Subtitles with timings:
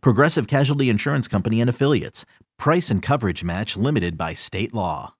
[0.00, 2.24] Progressive Casualty Insurance Company and Affiliates.
[2.58, 5.14] Price and coverage match limited by state law.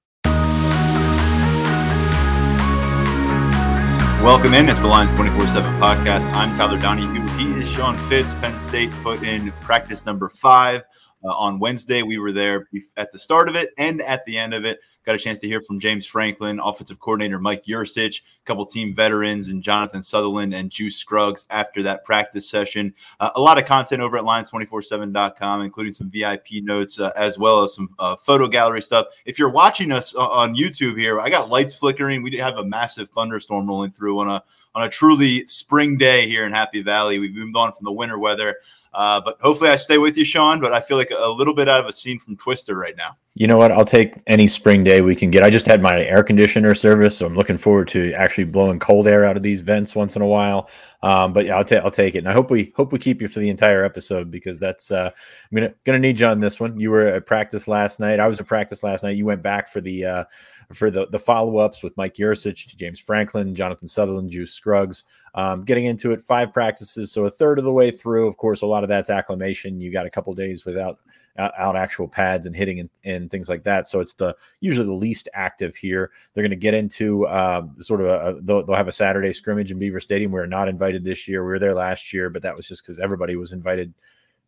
[4.25, 4.71] Welcome in.
[4.71, 6.33] It's the Lions 24 7 podcast.
[6.35, 7.29] I'm Tyler Donahue.
[7.37, 8.33] He is Sean Fitz.
[8.35, 10.83] Penn State put in practice number five
[11.23, 12.03] uh, on Wednesday.
[12.03, 14.79] We were there at the start of it and at the end of it.
[15.05, 18.95] Got a chance to hear from James Franklin, offensive coordinator Mike Yurcich, a couple team
[18.95, 22.95] veterans, and Jonathan Sutherland and Juice Scruggs after that practice session.
[23.21, 27.63] Uh, a lot of content over at Lions247.com, including some VIP notes uh, as well
[27.63, 29.07] as some uh, photo gallery stuff.
[29.27, 32.23] If you're watching us on YouTube here, I got lights flickering.
[32.23, 34.43] We did have a massive thunderstorm rolling through on a
[34.75, 37.19] on a truly spring day here in Happy Valley.
[37.19, 38.57] We've moved on from the winter weather.
[38.93, 40.61] Uh, but hopefully I stay with you, Sean.
[40.61, 43.17] But I feel like a little bit out of a scene from Twister right now.
[43.37, 43.73] You know what?
[43.73, 45.43] I'll take any spring day we can get.
[45.43, 49.09] I just had my air conditioner service, so I'm looking forward to actually blowing cold
[49.09, 50.71] air out of these vents once in a while.
[51.03, 53.21] Um, but yeah, I'll take I'll take it, and I hope we hope we keep
[53.21, 56.61] you for the entire episode because that's uh, I'm gonna gonna need you on this
[56.61, 56.79] one.
[56.79, 58.21] You were at practice last night.
[58.21, 59.17] I was at practice last night.
[59.17, 60.25] You went back for the uh,
[60.73, 65.07] for the the follow ups with Mike Yurcich, James Franklin, Jonathan Sutherland, Juice Scruggs.
[65.35, 68.29] Um, getting into it, five practices, so a third of the way through.
[68.29, 69.81] Of course, a lot of that's acclimation.
[69.81, 71.01] You got a couple days without
[71.39, 73.89] out, out, actual pads and hitting and, and, things like that.
[73.89, 76.11] So it's the usually the least active here.
[76.33, 79.71] They're going to get into um, sort of a, they'll, they'll, have a Saturday scrimmage
[79.71, 80.33] in Beaver Stadium.
[80.33, 81.43] We are not invited this year.
[81.43, 83.93] We were there last year, but that was just because everybody was invited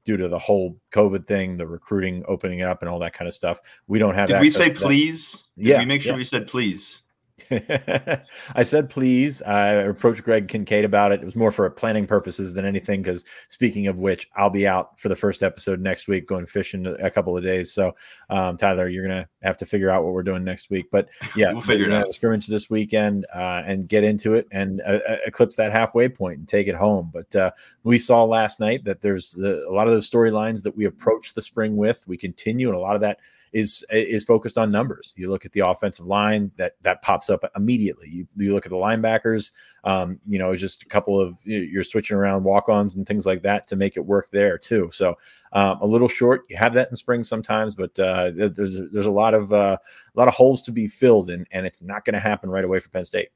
[0.05, 3.35] due to the whole COVID thing, the recruiting opening up, and all that kind of
[3.35, 3.61] stuff.
[3.89, 4.29] We don't have.
[4.29, 5.45] Did we say please?
[5.59, 5.79] Did yeah.
[5.81, 6.19] We make sure yeah.
[6.19, 7.03] we said please.
[7.51, 9.43] I said please.
[9.43, 11.21] I approached Greg Kincaid about it.
[11.21, 13.03] It was more for planning purposes than anything.
[13.03, 16.87] Because speaking of which, I'll be out for the first episode next week, going fishing
[16.87, 17.73] a couple of days.
[17.73, 17.95] So,
[18.31, 20.87] um, Tyler, you're gonna have to figure out what we're doing next week.
[20.91, 22.13] But yeah, we'll figure it out.
[22.13, 26.39] Scrimmage this weekend uh, and get into it and uh, uh, eclipse that halfway point
[26.39, 27.11] and take it home.
[27.13, 27.51] But uh,
[27.83, 31.35] we saw last night that there's the, a lot of those storylines that we approach
[31.35, 32.03] the spring with.
[32.09, 33.19] We continue, and a lot of that
[33.53, 35.15] is is focused on numbers.
[35.17, 38.09] You look at the offensive line that that pops up immediately.
[38.09, 39.53] You, you look at the linebackers.
[39.85, 43.43] Um, you know, it's just a couple of you're switching around walk-ons and things like
[43.43, 44.91] that to make it work there too.
[44.93, 45.17] So
[45.53, 46.43] um, a little short.
[46.49, 49.79] You have that in spring sometimes, but uh, there's there's a lot of uh,
[50.15, 52.65] a lot of holes to be filled, and and it's not going to happen right
[52.65, 53.31] away for Penn State.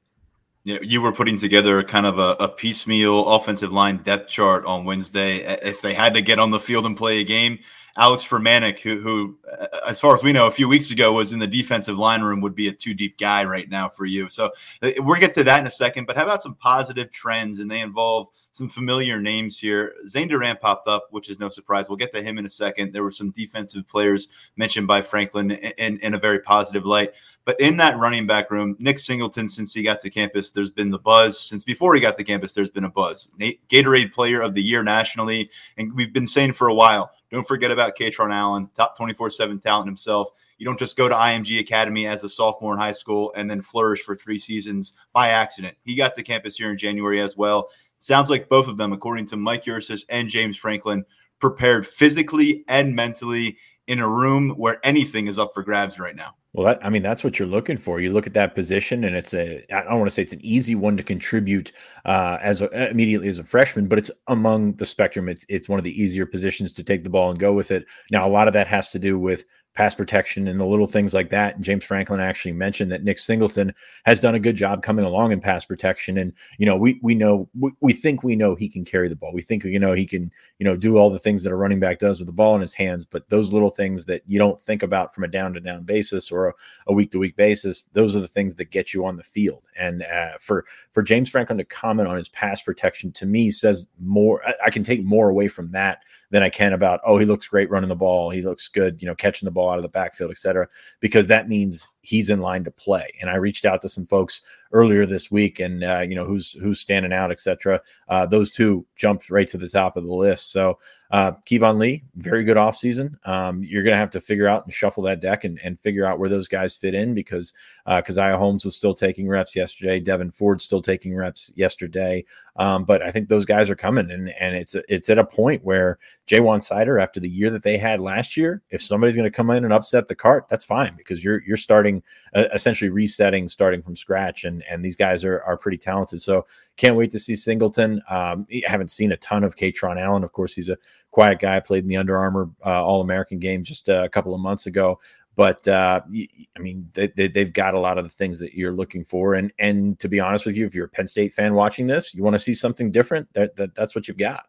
[0.63, 4.85] Yeah, you were putting together kind of a, a, piecemeal offensive line depth chart on
[4.85, 5.37] Wednesday.
[5.37, 7.57] If they had to get on the field and play a game,
[7.97, 11.33] Alex Fermanik, who, who, uh, as far as we know, a few weeks ago was
[11.33, 14.29] in the defensive line room, would be a two deep guy right now for you.
[14.29, 14.51] So
[14.83, 16.05] uh, we'll get to that in a second.
[16.05, 17.59] But how about some positive trends?
[17.59, 19.93] And they involve some familiar names here.
[20.07, 21.87] Zane Durant popped up, which is no surprise.
[21.87, 22.93] We'll get to him in a second.
[22.93, 27.13] There were some defensive players mentioned by Franklin in, in a very positive light.
[27.43, 30.91] But in that running back room, Nick Singleton, since he got to campus, there's been
[30.91, 31.39] the buzz.
[31.39, 33.31] Since before he got to campus, there's been a buzz.
[33.39, 35.49] Gatorade Player of the Year nationally.
[35.77, 39.59] And we've been saying for a while, don't forget about Kaytron Allen, top 24 7
[39.59, 40.29] talent himself.
[40.61, 43.63] You don't just go to IMG Academy as a sophomore in high school and then
[43.63, 45.75] flourish for three seasons by accident.
[45.83, 47.69] He got to campus here in January as well.
[48.01, 51.05] Sounds like both of them, according to Mike Yurcich and James Franklin,
[51.39, 56.35] prepared physically and mentally in a room where anything is up for grabs right now.
[56.53, 58.01] Well, that, I mean, that's what you're looking for.
[58.01, 60.43] You look at that position, and it's a, I don't want to say it's an
[60.43, 61.71] easy one to contribute
[62.03, 65.29] uh, as a, immediately as a freshman, but it's among the spectrum.
[65.29, 67.85] It's, it's one of the easier positions to take the ball and go with it.
[68.09, 71.13] Now, a lot of that has to do with pass protection and the little things
[71.13, 71.55] like that.
[71.55, 73.73] And James Franklin actually mentioned that Nick Singleton
[74.03, 76.17] has done a good job coming along in pass protection.
[76.17, 79.15] And, you know, we, we know, we, we think we know he can carry the
[79.15, 79.31] ball.
[79.33, 81.79] We think, you know, he can, you know, do all the things that a running
[81.79, 83.05] back does with the ball in his hands.
[83.05, 86.31] But those little things that you don't think about from a down to down basis
[86.31, 86.53] or
[86.87, 89.69] a week to week basis, those are the things that get you on the field.
[89.79, 93.87] And uh, for, for James Franklin to comment on his pass protection to me says
[94.01, 95.99] more, I, I can take more away from that
[96.31, 98.29] than I can about, oh, he looks great running the ball.
[98.29, 100.67] He looks good, you know, catching the ball out of the backfield, et cetera,
[101.01, 103.13] because that means he's in line to play.
[103.21, 104.41] And I reached out to some folks
[104.73, 107.81] earlier this week, and uh, you know who's who's standing out, etc.
[108.07, 110.51] Uh, those two jumped right to the top of the list.
[110.51, 110.79] So
[111.11, 113.15] uh, Keyvone Lee, very good offseason.
[113.27, 116.05] Um, you're going to have to figure out and shuffle that deck and, and figure
[116.05, 117.53] out where those guys fit in because
[117.85, 118.01] uh,
[118.37, 119.99] Holmes was still taking reps yesterday.
[119.99, 122.23] Devyn Ford still taking reps yesterday.
[122.55, 125.63] Um, but I think those guys are coming, and and it's it's at a point
[125.63, 129.35] where Ja'Juan Seider, after the year that they had last year, if somebody's going to
[129.35, 131.90] come in and upset the cart, that's fine because you're you're starting
[132.35, 136.21] uh, essentially resetting, starting from scratch, and and these guys are are pretty talented.
[136.21, 136.45] So
[136.77, 138.01] can't wait to see Singleton.
[138.09, 140.23] Um, I haven't seen a ton of Kaytron Allen.
[140.23, 140.77] Of course, he's a
[141.11, 141.59] quiet guy.
[141.59, 144.65] Played in the Under Armour uh, All American game just uh, a couple of months
[144.65, 144.99] ago.
[145.35, 148.73] But uh, I mean, they, they, have got a lot of the things that you're
[148.73, 149.33] looking for.
[149.35, 152.13] And and to be honest with you, if you're a Penn State fan watching this,
[152.13, 153.29] you want to see something different.
[153.33, 154.45] That, that that's what you've got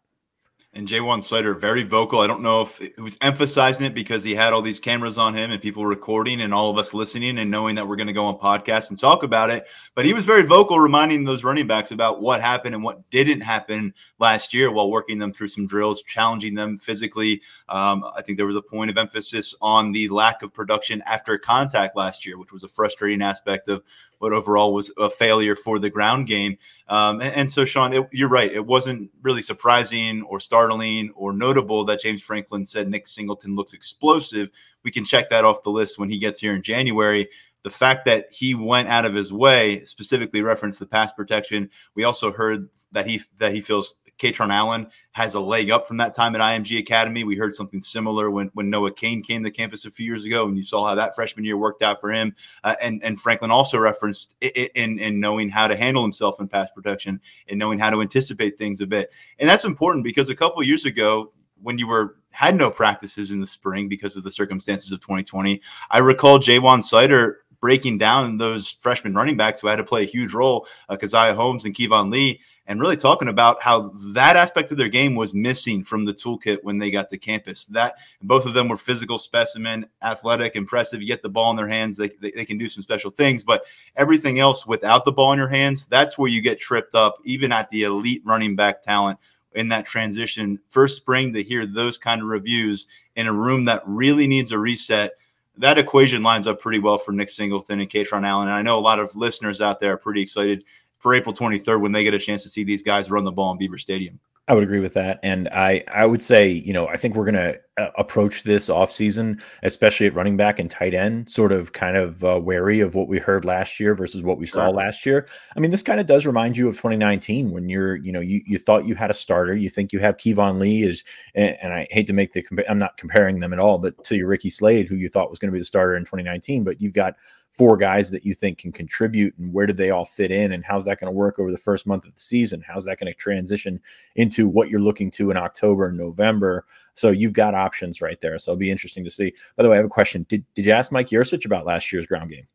[0.74, 2.20] and Ja'Juan Seider very vocal.
[2.20, 5.34] I don't know if he was emphasizing it because he had all these cameras on
[5.34, 8.14] him and people recording and all of us listening and knowing that we're going to
[8.14, 9.66] go on podcast and talk about it.
[9.94, 13.42] But he was very vocal, reminding those running backs about what happened and what didn't
[13.42, 17.42] happen last year while working them through some drills, challenging them physically.
[17.68, 21.36] Um, I think there was a point of emphasis on the lack of production after
[21.36, 23.82] contact last year, which was a frustrating aspect of
[24.22, 26.56] what overall was a failure for the ground game.
[26.86, 28.52] Um, and, and, so, Sean, it, you're right.
[28.52, 33.72] It wasn't really surprising or startling or notable that James Franklin said Nick Singleton looks
[33.72, 34.48] explosive.
[34.84, 37.28] We can check that off the list when he gets here in January.
[37.64, 41.68] The fact that he went out of his way, specifically referenced the pass protection.
[41.96, 45.96] We also heard that he that he feels Kaytron Allen has a leg up from
[45.96, 47.24] that time at IMG Academy.
[47.24, 50.46] We heard something similar when, when Noah Cain came to campus a few years ago,
[50.46, 52.34] and you saw how that freshman year worked out for him.
[52.62, 56.68] Uh, and, and Franklin also referenced in, in knowing how to handle himself in pass
[56.74, 59.10] protection and knowing how to anticipate things a bit.
[59.38, 63.40] And that's important because a couple years ago, when you were had no practices in
[63.40, 65.60] the spring because of the circumstances of 2020,
[65.90, 70.06] I recall Ja'Juan Seider breaking down those freshman running backs who had to play a
[70.06, 74.70] huge role, uh, Caziah Holmes and Keyvone Lee, and really talking about how that aspect
[74.70, 77.64] of their game was missing from the toolkit when they got to campus.
[77.66, 81.00] That both of them were physical specimen, athletic, impressive.
[81.00, 83.42] You get the ball in their hands, they, they, they, can do some special things,
[83.42, 83.64] but
[83.96, 87.50] everything else without the ball in your hands, that's where you get tripped up, even
[87.50, 89.18] at the elite running back talent
[89.54, 90.60] in that transition.
[90.70, 92.86] First spring to hear those kind of reviews
[93.16, 95.12] in a room that really needs a reset.
[95.58, 98.48] That equation lines up pretty well for Nick Singleton and Kaytron Allen.
[98.48, 100.64] And I know a lot of listeners out there are pretty excited
[101.02, 103.50] for April 23rd when they get a chance to see these guys run the ball
[103.50, 104.20] in Beaver Stadium.
[104.48, 105.20] I would agree with that.
[105.22, 108.68] And I, I would say, you know, I think we're going to uh, approach this
[108.68, 112.96] offseason, especially at running back and tight end, sort of kind of uh, wary of
[112.96, 115.28] what we heard last year versus what we saw last year.
[115.56, 118.42] I mean, this kind of does remind you of 2019 when you're, you know, you,
[118.44, 119.54] you thought you had a starter.
[119.54, 121.04] You think you have Keyvone Lee is,
[121.36, 124.16] and, and I hate to make the, I'm not comparing them at all, but to
[124.16, 126.80] your Ricky Slade, who you thought was going to be the starter in 2019, but
[126.80, 127.14] you've got
[127.52, 130.64] four guys that you think can contribute and where do they all fit in and
[130.64, 132.64] how's that going to work over the first month of the season?
[132.66, 133.80] How's that going to transition
[134.16, 136.66] into what you're looking to in october and november?
[136.94, 139.34] So you've got options right there so it'll be interesting to see.
[139.56, 140.26] By the way i have a question.
[140.28, 142.46] Did, did you ask mike Yurcich about last year's ground game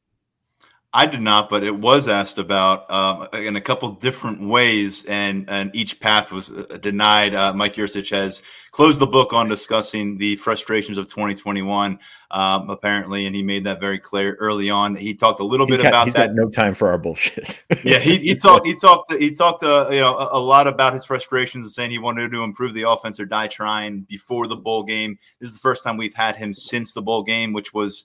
[0.97, 5.47] I did not, but it was asked about um, in a couple different ways, and
[5.47, 7.35] and each path was uh, denied.
[7.35, 8.41] Uh, Mike Yurcich has
[8.71, 11.99] closed the book on discussing the frustrations of 2021,
[12.31, 14.95] um, apparently, and he made that very clear early on.
[14.95, 16.29] He talked a little he's bit got, about he's that.
[16.29, 17.63] Got no time for our bullshit.
[17.83, 20.95] yeah, he, he talked he talked he talked uh, you know a, a, lot about
[20.95, 24.57] his frustrations and saying he wanted to improve the offense or die trying before the
[24.57, 25.19] bowl game.
[25.39, 28.03] This is the first time we've had him since the bowl game, which was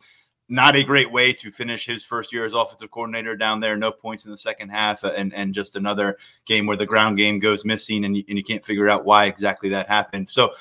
[0.48, 3.76] not a great way to finish his first year as offensive coordinator down there.
[3.76, 7.16] No points in the second half, uh, and and just another game where the ground
[7.16, 10.28] game goes missing, and you, and you can't figure out why exactly that happened.
[10.28, 10.52] So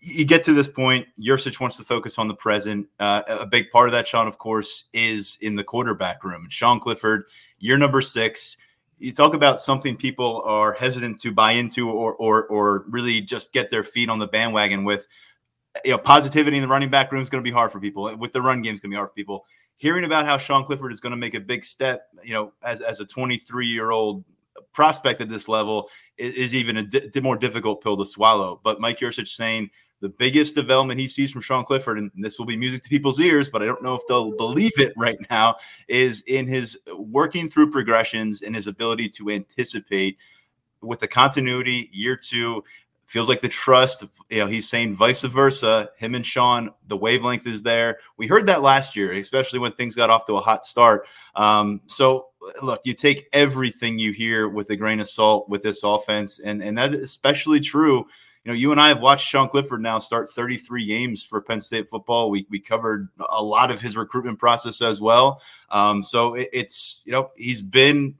[0.00, 1.06] you get to this point.
[1.20, 2.86] Yurcich wants to focus on the present.
[2.98, 6.46] Uh, a big part of that, Sean, of course, is in the quarterback room.
[6.48, 7.24] Sean Clifford,
[7.58, 8.56] year number six.
[9.00, 13.52] You talk about something people are hesitant to buy into, or or or really just
[13.52, 15.06] get their feet on the bandwagon with
[15.84, 18.14] you know, positivity in the running back room is going to be hard for people.
[18.16, 19.46] With the run game is going to be hard for people.
[19.76, 22.80] Hearing about how Sean Clifford is going to make a big step, you know, as,
[22.80, 24.24] as a 23 year old
[24.72, 28.60] prospect at this level is, is even a di- more difficult pill to swallow.
[28.64, 29.70] But Mike Yurcich saying
[30.00, 33.20] the biggest development he sees from Sean Clifford, and this will be music to people's
[33.20, 35.56] ears, but I don't know if they'll believe it right now,
[35.88, 40.18] is in his working through progressions and his ability to anticipate
[40.80, 42.62] with the continuity year two
[43.08, 45.90] feels like the trust, you know, he's saying vice versa.
[45.96, 47.98] Him and Sean, the wavelength is there.
[48.18, 51.06] We heard that last year, especially when things got off to a hot start.
[51.34, 52.26] Um, so
[52.62, 56.62] look, you take everything you hear with a grain of salt with this offense, and
[56.62, 58.06] and that is especially true.
[58.44, 61.60] You know, you and I have watched Sean Clifford now start 33 games for Penn
[61.60, 62.30] State football.
[62.30, 65.40] We we covered a lot of his recruitment process as well.
[65.70, 68.16] Um, so it, it's you know he's been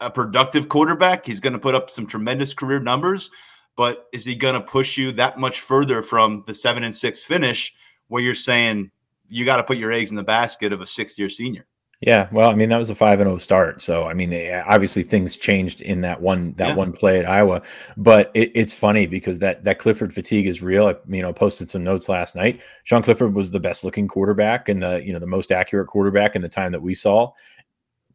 [0.00, 1.24] a productive quarterback.
[1.24, 3.30] He's going to put up some tremendous career numbers,
[3.76, 7.22] but is he going to push you that much further from the seven and six
[7.22, 7.74] finish
[8.08, 8.90] where you're saying
[9.28, 11.66] you got to put your eggs in the basket of a sixth year senior?
[12.00, 14.62] Yeah, well, I mean that was a five and zero start, so I mean eh,
[14.66, 16.74] obviously things changed in that one that yeah.
[16.74, 17.62] one play at Iowa,
[17.96, 20.86] but it, it's funny because that that Clifford fatigue is real.
[20.88, 22.60] I you know posted some notes last night.
[22.82, 26.36] Sean Clifford was the best looking quarterback and the you know the most accurate quarterback
[26.36, 27.32] in the time that we saw,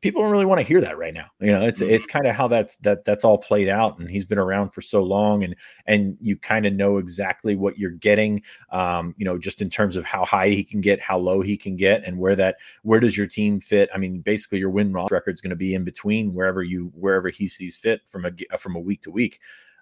[0.02, 1.28] people don't really want to hear that right now.
[1.40, 1.94] You know, it's mm-hmm.
[1.94, 4.82] it's kind of how that's that that's all played out, and he's been around for
[4.82, 8.42] so long, and and you kind of know exactly what you're getting.
[8.72, 11.58] Um, you know, just in terms of how high he can get, how low he
[11.58, 13.90] can get, and where that where does your team fit?
[13.94, 16.92] I mean, basically, your win loss record is going to be in between wherever you
[16.96, 19.40] wherever he sees fit from a from a week to week.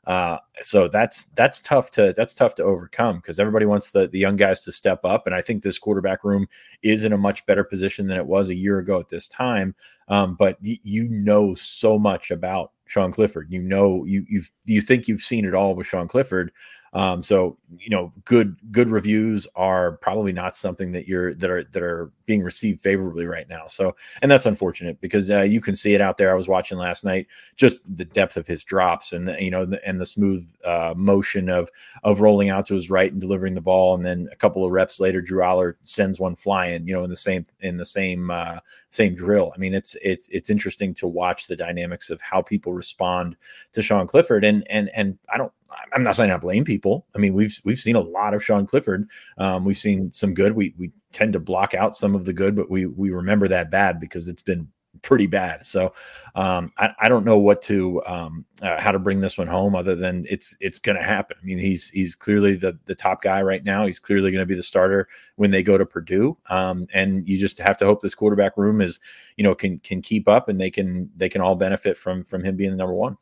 [0.07, 4.17] Uh, so that's that's tough to that's tough to overcome because everybody wants the the
[4.17, 6.47] young guys to step up, and I think this quarterback room
[6.81, 9.75] is in a much better position than it was a year ago at this time.
[10.07, 13.47] Um, but y- you know so much about Sean Clifford.
[13.51, 16.53] You know you you you think you've seen it all with Sean Clifford,
[16.93, 21.63] um, so you know, good good reviews are probably not something that you're that are
[21.63, 23.65] that are being received favorably right now.
[23.67, 26.31] So, and that's unfortunate because uh, you can see it out there.
[26.31, 29.65] I was watching last night, just the depth of his drops and the, you know,
[29.65, 31.69] the, and the smooth uh, motion of
[32.03, 34.71] of rolling out to his right and delivering the ball, and then a couple of
[34.71, 36.87] reps later, Drew Allar sends one flying.
[36.87, 39.51] You know, in the same in the same uh, same drill.
[39.53, 43.35] I mean, it's it's it's interesting to watch the dynamics of how people respond
[43.73, 45.51] to Sean Clifford, and and and I don't
[45.93, 47.05] I'm not saying I blame people.
[47.15, 49.09] I mean, we've we've seen a lot of Sean Clifford.
[49.37, 50.53] Um, we've seen some good.
[50.53, 53.71] We we tend to block out some of the good, but we we remember that
[53.71, 54.67] bad because it's been
[55.01, 55.65] pretty bad.
[55.65, 55.93] So
[56.35, 59.75] um, I, I don't know what to um, uh, how to bring this one home
[59.75, 61.37] other than it's it's going to happen.
[61.41, 63.85] I mean, he's he's clearly the the top guy right now.
[63.85, 66.37] He's clearly going to be the starter when they go to Purdue.
[66.49, 68.99] Um, and you just have to hope this quarterback room is
[69.35, 72.43] you know can can keep up and they can they can all benefit from from
[72.43, 73.17] him being the number one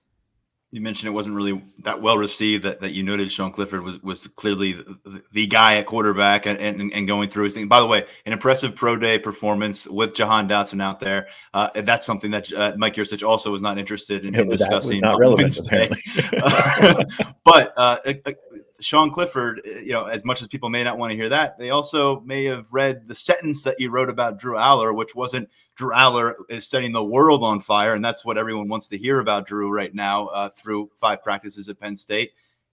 [0.75, 4.03] you mentioned it wasn't really that well received that, that you noted Sean Clifford was
[4.03, 7.69] was clearly the, the guy at quarterback and, and, and, going through his thing.
[7.69, 11.29] By the way, an impressive pro day performance with Jahan Dotson out there.
[11.53, 14.99] Uh, that's something that uh, Mike Yurcich also was not interested in, in discussing.
[14.99, 16.01] Not relevant, apparently.
[17.45, 18.31] but uh, uh,
[18.81, 21.57] Sean Clifford, uh, you know, as much as people may not want to hear that,
[21.57, 25.49] they also may have read the sentence that you wrote about Drew Allar, which wasn't–
[25.75, 29.19] Drew Allar is setting the world on fire, and that's what everyone wants to hear
[29.19, 32.31] about Drew right now uh, through five practices at Penn State.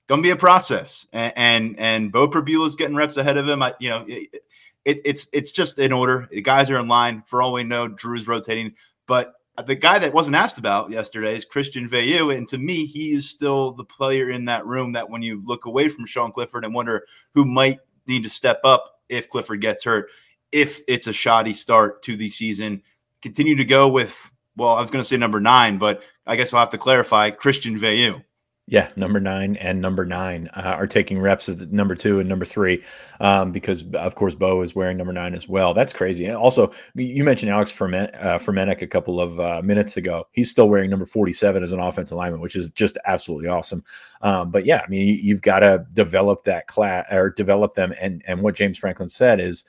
[0.09, 2.31] To be a process, and and, and Beau
[2.65, 3.63] is getting reps ahead of him.
[3.63, 4.43] I, you know, it,
[4.85, 6.29] it, it's it's just in order.
[6.31, 7.23] The guys are in line.
[7.27, 8.75] For all we know, Drew's rotating,
[9.07, 9.35] but
[9.67, 13.31] the guy that wasn't asked about yesterday is Christian Veilleux, and to me, he is
[13.31, 14.93] still the player in that room.
[14.93, 18.61] That when you look away from Sean Clifford and wonder who might need to step
[18.65, 20.11] up if Clifford gets hurt,
[20.51, 22.83] if it's a shoddy start to the season
[23.23, 26.53] continue to go with, well, I was going to say number nine, but I guess
[26.53, 28.23] I'll have to clarify Christian Veilleux.
[28.69, 32.45] Yeah, number nine and number nine uh, are taking reps at number two and number
[32.45, 32.85] three
[33.19, 35.75] um, because, of course, Beau is wearing number nine as well.
[35.75, 36.27] That's crazy.
[36.27, 37.75] And also, you mentioned Alex uh,
[38.39, 40.29] Fermenich a couple of uh, minutes ago.
[40.31, 43.83] He's still wearing number 47 as an offensive lineman, which is just absolutely awesome.
[44.21, 47.93] Um, but yeah, I mean, you, have got to develop that class or develop them.
[48.01, 49.65] And, and what James Franklin said is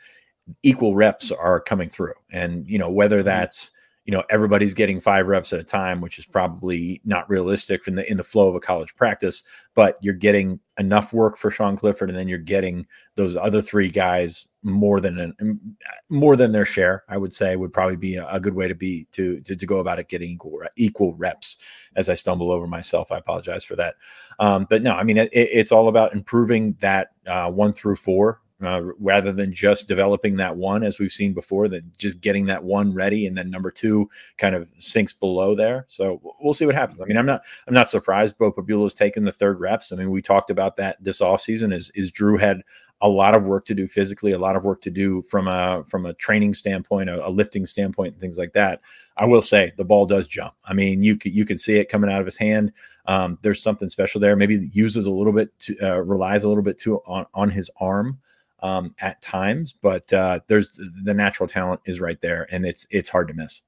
[0.61, 2.13] equal reps are coming through.
[2.31, 3.25] And, you know, whether mm-hmm.
[3.25, 3.71] that's,
[4.05, 7.95] you know, everybody's getting five reps at a time, which is probably not realistic in
[7.95, 9.43] the in the flow of a college practice,
[9.75, 12.85] but you're getting enough work for Sean Clifford, and then you're getting
[13.15, 15.61] those other three guys more than an,
[16.09, 17.05] more than their share.
[17.07, 19.65] I would say would probably be a, a good way to be to, to to
[19.65, 21.59] go about it, getting equal equal reps.
[21.95, 23.95] As I stumble over myself, I apologize for that.
[24.37, 28.41] Um, but no, I mean it, it's all about improving that uh, one through four
[28.63, 32.63] uh, rather than just developing that one as we've seen before that just getting that
[32.63, 35.85] one ready and then number two kind of sinks below there.
[35.87, 37.01] So we'll see what happens.
[37.01, 38.53] I mean i'm not i'm not surprised Beau
[38.83, 39.91] has taken the third reps.
[39.91, 42.61] I mean we talked about that this offseason is is drew had
[43.01, 45.83] a lot of work to do physically a lot of work to do from a
[45.87, 48.81] from a training standpoint a, a lifting standpoint and things like that.
[49.17, 50.53] I will say the ball does jump.
[50.63, 52.71] I mean you can you can see it coming out of his hand.
[53.05, 54.37] Um, there's something special there.
[54.37, 57.69] Maybe uses a little bit to, uh, relies a little bit too on on his
[57.79, 58.19] arm
[58.63, 63.09] um, at times, but uh, there's the natural talent is right there, and it's it's
[63.09, 63.61] hard to miss.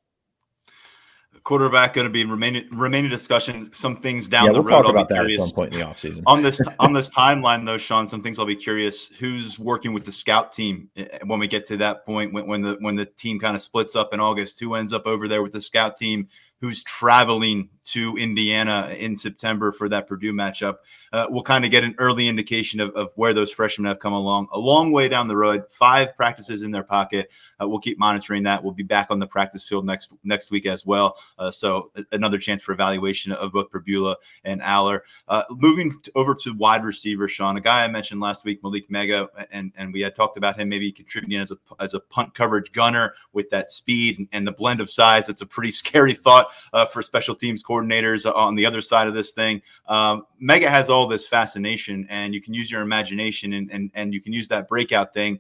[1.44, 3.72] Quarterback going to be remaining remaining discussion.
[3.72, 4.84] Some things down yeah, the we'll road.
[4.84, 6.24] talk about that at some point in the offseason.
[6.26, 9.08] on this on this timeline, though, Sean, some things I'll be curious.
[9.20, 12.48] Who's working with the scout team eh, eh, when we get to that point when,
[12.48, 14.60] when the when the team kind of splits up in August?
[14.62, 16.30] Who ends up over there with the scout team
[16.62, 20.78] who's traveling to Indiana in September for that Purdue matchup.
[21.14, 24.14] Uh, we'll kind of get an early indication of, of where those freshmen have come
[24.14, 24.48] along.
[24.52, 27.30] A long way down the road, five practices in their pocket.
[27.62, 28.64] Uh, we'll keep monitoring that.
[28.64, 31.16] We'll be back on the practice field next next week as well.
[31.40, 35.02] Uh, so another chance for evaluation of both Pribula and Allar.
[35.28, 39.28] Uh, moving over to wide receiver, Sean, a guy I mentioned last week, Malick Meiga,
[39.52, 42.72] and and we had talked about him maybe contributing as a as a punt coverage
[42.72, 45.28] gunner with that speed and, and the blend of size.
[45.28, 49.14] That's a pretty scary thought uh, for special teams coordinators on the other side of
[49.14, 49.62] this thing.
[49.88, 54.14] Um, Meiga has all this fascination, and you can use your imagination and and and
[54.14, 55.40] you can use that breakout thing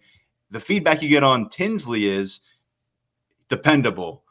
[0.51, 2.41] the feedback you get on Tinsley is
[3.49, 4.23] dependable,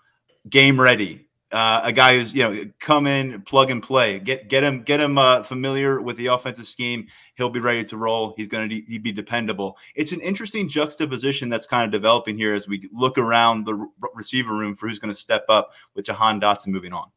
[0.49, 1.27] game ready.
[1.53, 4.99] Uh, a guy who's you know come in, plug and play, get get him get
[4.99, 7.07] him uh, familiar with the offensive scheme.
[7.37, 8.35] He'll be ready to roll.
[8.37, 9.77] He's going to de- be dependable.
[9.95, 13.89] It's an interesting juxtaposition that's kind of developing here as we look around the re-
[14.15, 17.11] receiver room for who's going to step up with Jahan Dotson moving on.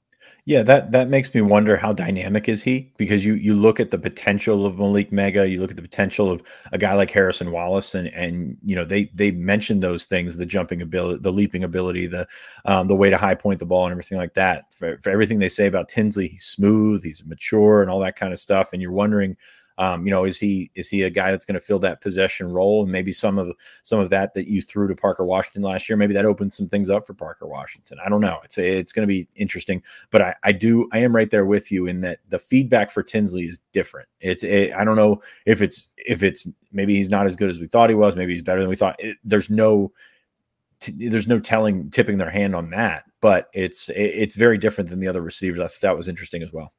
[0.48, 2.94] Yeah, that that makes me wonder how dynamic is he?
[2.96, 6.32] Because you you look at the potential of Malick Meiga, you look at the potential
[6.32, 10.38] of a guy like Harrison Wallace, and and you know they they mentioned those things:
[10.38, 12.26] the jumping ability, the leaping ability, the
[12.64, 14.74] um, the way to high point the ball, and everything like that.
[14.74, 18.32] For, for everything they say about Tinsley, he's smooth, he's mature, and all that kind
[18.32, 18.70] of stuff.
[18.72, 19.36] And you're wondering
[19.80, 22.52] um, you know, is he is he a guy that's going to fill that possession
[22.52, 22.84] role?
[22.84, 23.52] And maybe some of
[23.84, 26.68] some of that that you threw to Parker Washington last year, maybe that opens some
[26.68, 28.00] things up for Parker Washington.
[28.04, 28.40] I don't know.
[28.44, 31.72] It's it's going to be interesting, but I, I do I am right there with
[31.72, 34.08] you in that the feedback for Tinsley is different.
[34.20, 37.60] It's it, I don't know if it's if it's maybe he's not as good as
[37.60, 38.16] we thought he was.
[38.16, 38.96] Maybe he's better than we thought.
[39.00, 39.92] It, there's no
[40.80, 44.92] T- there's no telling tipping their hand on that but it's it, it's very different
[44.92, 46.72] than the other receivers i thought that was interesting as well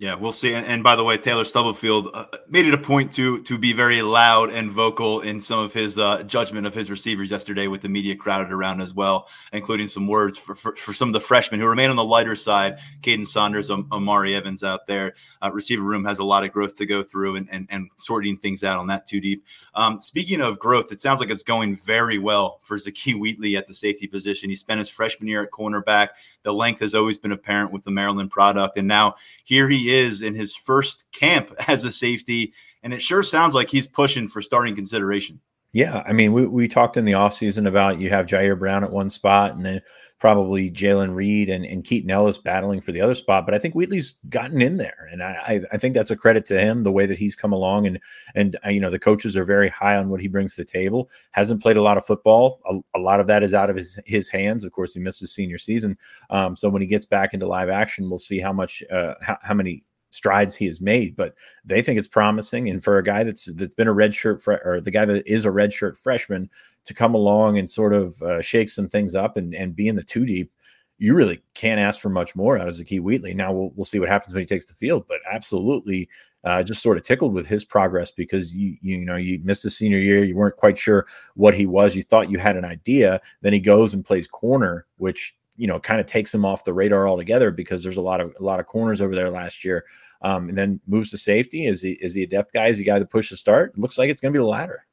[0.00, 0.54] yeah, we'll see.
[0.54, 3.74] And, and, by the way, Taylor Stubblefield uh, made it a point to to be
[3.74, 7.82] very loud and vocal in some of his uh, judgment of his receivers yesterday, with
[7.82, 11.20] the media crowded around as well, including some words for, for, for some of the
[11.20, 12.78] freshmen who remain on the lighter side.
[13.02, 15.16] Kaden Saunders, Omari Evans out there.
[15.42, 18.38] Uh, receiver room has a lot of growth to go through and, and, and sorting
[18.38, 19.44] things out on that two deep.
[19.74, 23.66] Um, speaking of growth, it sounds like it's going very well for Zakee Wheatley at
[23.66, 24.48] the safety position.
[24.48, 26.08] He spent his freshman year at cornerback.
[26.42, 28.78] The length has always been apparent with the Maryland product.
[28.78, 32.52] And now here he is in his first camp as a safety.
[32.82, 35.40] And it sure sounds like he's pushing for starting consideration.
[35.72, 36.02] Yeah.
[36.06, 39.10] I mean, we, we talked in the offseason about you have Ji'Ayir Brown at one
[39.10, 39.82] spot and then
[40.20, 43.46] probably Jaylen Reed and, and Keaton Ellis battling for the other spot.
[43.46, 46.60] But I think Wheatley's gotten in there, and I, I think that's a credit to
[46.60, 47.86] him the way that he's come along.
[47.86, 47.98] And
[48.34, 50.70] and uh, you know the coaches are very high on what he brings to the
[50.70, 51.10] table.
[51.32, 52.60] Hasn't played a lot of football.
[52.66, 54.62] A, a lot of that is out of his his hands.
[54.64, 55.96] Of course, he missed his senior season.
[56.28, 59.38] Um, so when he gets back into live action, we'll see how much uh, how,
[59.42, 62.68] how many strides he has made, but they think it's promising.
[62.68, 65.26] And for a guy that's that's been a red shirt fre- or the guy that
[65.26, 66.50] is a red shirt freshman
[66.84, 69.96] to come along and sort of uh, shake some things up and and be in
[69.96, 70.52] the two deep,
[70.98, 73.34] you really can't ask for much more out of Zakee Wheatley.
[73.34, 76.08] Now we'll we'll see what happens when he takes the field, but absolutely.
[76.42, 79.62] Uh, just sort of tickled with his progress because you, you you know you missed
[79.62, 82.64] his senior year you weren't quite sure what he was you thought you had an
[82.64, 86.64] idea then he goes and plays corner which you know kind of takes him off
[86.64, 89.62] the radar altogether because there's a lot of a lot of corners over there last
[89.62, 89.84] year
[90.22, 91.66] um, and then moves to safety.
[91.66, 92.68] Is he is he a depth guy?
[92.68, 93.78] Is he a guy to push the start?
[93.78, 94.86] Looks like it's going to be the latter.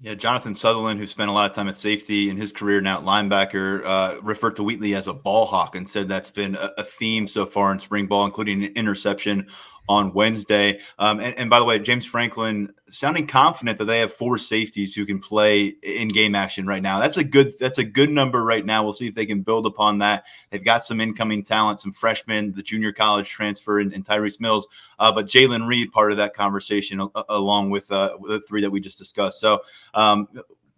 [0.00, 3.00] Yeah, Jonathan Sutherland, who spent a lot of time at safety in his career now
[3.00, 6.72] at linebacker, uh, referred to Wheatley as a ball hawk and said that's been a,
[6.78, 9.48] a theme so far in spring ball, including an interception
[9.88, 10.80] on Wednesday.
[10.98, 14.94] Um, and, and, by the way, James Franklin sounding confident that they have four safeties
[14.94, 17.00] who can play in game action right now.
[17.00, 18.82] That's a good that's a good number right now.
[18.82, 20.24] We'll see if they can build upon that.
[20.50, 24.68] They've got some incoming talent, some freshmen, the junior college transfer, and, and Tyrese Mills.
[24.98, 28.70] Uh, but Jaylen Reed part of that conversation uh, along with, uh, the three that
[28.70, 29.40] we just discussed.
[29.40, 29.60] So
[29.94, 30.28] um,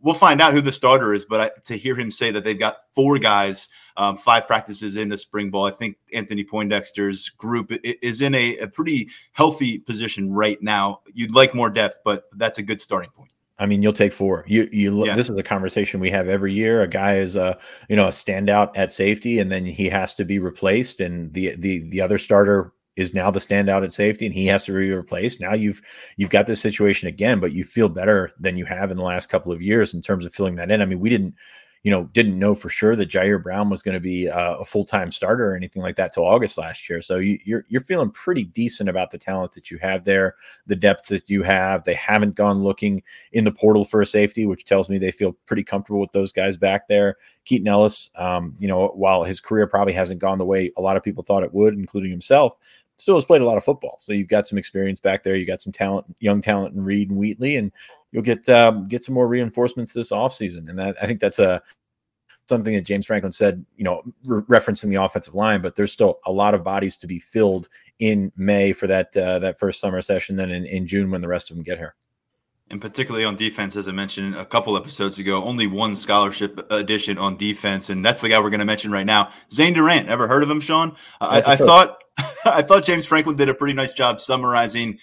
[0.01, 1.25] we'll find out who the starter is.
[1.25, 5.09] But I, to hear him say that they've got four guys, um, five practices in
[5.09, 10.33] the spring ball, I think Anthony Poindexter's group is in a, a, pretty healthy position
[10.33, 11.01] right now.
[11.13, 13.31] You'd like more depth, but that's a good starting point.
[13.59, 14.43] I mean, you'll take four.
[14.49, 15.07] You you look.
[15.07, 15.17] Yeah.
[15.17, 16.81] This is a conversation we have every year.
[16.81, 17.59] A guy is a
[17.91, 21.55] you know a standout at safety, and then he has to be replaced, and the
[21.57, 24.91] the the other starter is now the standout at safety and he has to be
[24.93, 25.41] replaced.
[25.41, 25.81] Now you've
[26.17, 29.29] you've got this situation again, but you feel better than you have in the last
[29.29, 30.83] couple of years in terms of filling that in.
[30.83, 31.35] I mean, we didn't
[31.83, 34.65] you know, didn't know for sure that Ji'Ayir Brown was going to be uh, a
[34.65, 37.01] full time starter or anything like that till August last year.
[37.01, 40.35] So you, are you're, you're feeling pretty decent about the talent that you have there,
[40.67, 41.85] the depth that you have.
[41.85, 45.37] They haven't gone looking in the portal for a safety, which tells me they feel
[45.47, 47.17] pretty comfortable with those guys back there.
[47.47, 50.99] Keaton Ellis, um, you know, while his career probably hasn't gone the way a lot
[50.99, 52.57] of people thought it would, including himself,
[53.01, 53.97] still has played a lot of football.
[53.99, 55.37] So you've got some experience back there.
[55.37, 57.73] You got some talent, young talent in Reed and Wheatley, and
[58.13, 60.69] you'll get um, get some more reinforcements this offseason.
[60.69, 61.63] And that I think that's a
[62.49, 66.19] something that James Franklin said, you know, re- referencing the offensive line, but there's still
[66.27, 67.69] a lot of bodies to be filled
[68.01, 71.29] in May for that uh, that first summer session, then in, in June when the
[71.29, 71.95] rest of them get here.
[72.71, 77.19] And particularly on defense, as I mentioned a couple episodes ago, only one scholarship addition
[77.19, 80.09] on defense, and that's the guy we're going to mention right now, Zane Durant.
[80.09, 80.95] Ever heard of him, Sean?
[81.21, 81.99] I, I thought
[82.45, 84.99] I thought James Franklin did a pretty nice job summarizing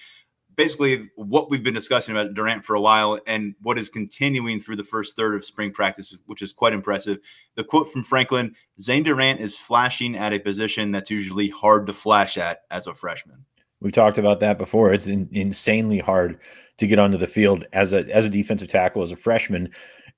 [0.57, 4.75] basically what we've been discussing about Durant for a while and what is continuing through
[4.75, 7.19] the first third of spring practice, which is quite impressive.
[7.55, 11.93] The quote from Franklin Zane Durant is flashing at a position that's usually hard to
[11.93, 13.45] flash at as a freshman.
[13.79, 14.91] We've talked about that before.
[14.91, 16.39] It's in, insanely hard
[16.77, 19.69] to get onto the field as a as a defensive tackle as a freshman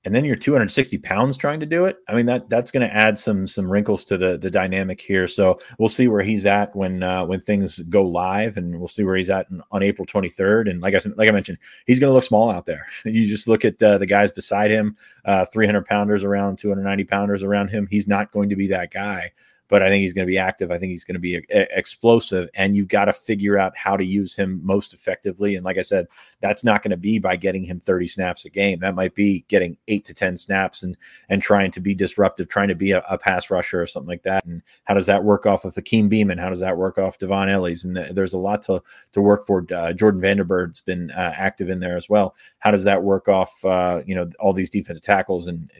[0.04, 1.98] and then you're 260 pounds trying to do it.
[2.08, 5.26] I mean that that's going to add some some wrinkles to the the dynamic here.
[5.26, 9.04] So we'll see where he's at when uh, when things go live, and we'll see
[9.04, 10.70] where he's at in, on April 23rd.
[10.70, 12.86] And like I said like I mentioned, he's going to look small out there.
[13.04, 14.96] you just look at uh, the guys beside him,
[15.26, 17.86] uh, 300 pounders around, 290 pounders around him.
[17.90, 19.32] He's not going to be that guy
[19.70, 20.70] but I think he's going to be active.
[20.70, 23.76] I think he's going to be a, a, explosive, and you've got to figure out
[23.76, 25.54] how to use him most effectively.
[25.54, 26.08] And like I said,
[26.40, 28.80] that's not going to be by getting him 30 snaps a game.
[28.80, 30.96] That might be getting eight to 10 snaps and
[31.28, 34.24] and trying to be disruptive, trying to be a, a pass rusher or something like
[34.24, 34.44] that.
[34.44, 36.40] And how does that work off of Hakeem Beamon?
[36.40, 37.84] How does that work off Dvon Ellies?
[37.84, 39.64] And the, there's a lot to to work for.
[39.70, 42.34] Uh, Jordan van den Berg's been uh, active in there as well.
[42.58, 43.64] How does that work off?
[43.64, 45.70] Uh, you know, all these defensive tackles and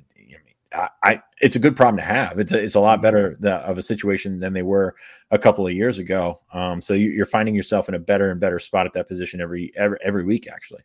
[0.73, 2.39] I, it's a good problem to have.
[2.39, 3.03] It's a, it's a lot mm-hmm.
[3.03, 4.95] better the, of a situation than they were
[5.31, 6.39] a couple of years ago.
[6.53, 9.41] Um, so you, are finding yourself in a better and better spot at that position
[9.41, 10.83] every every, every week, actually.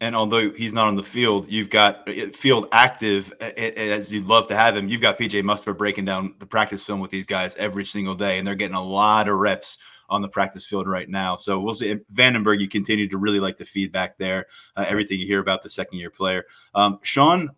[0.00, 4.46] And although he's not on the field, you've got uh, field active as you'd love
[4.48, 4.88] to have him.
[4.88, 8.38] You've got PJ Mustipher breaking down the practice film with these guys every single day,
[8.38, 11.36] and they're getting a lot of reps on the practice field right now.
[11.36, 11.98] So we'll see.
[12.10, 15.40] van den Berg, you continue to really like the feedback there, uh, everything you hear
[15.40, 16.44] about the second year player.
[16.74, 17.50] Um, Sean,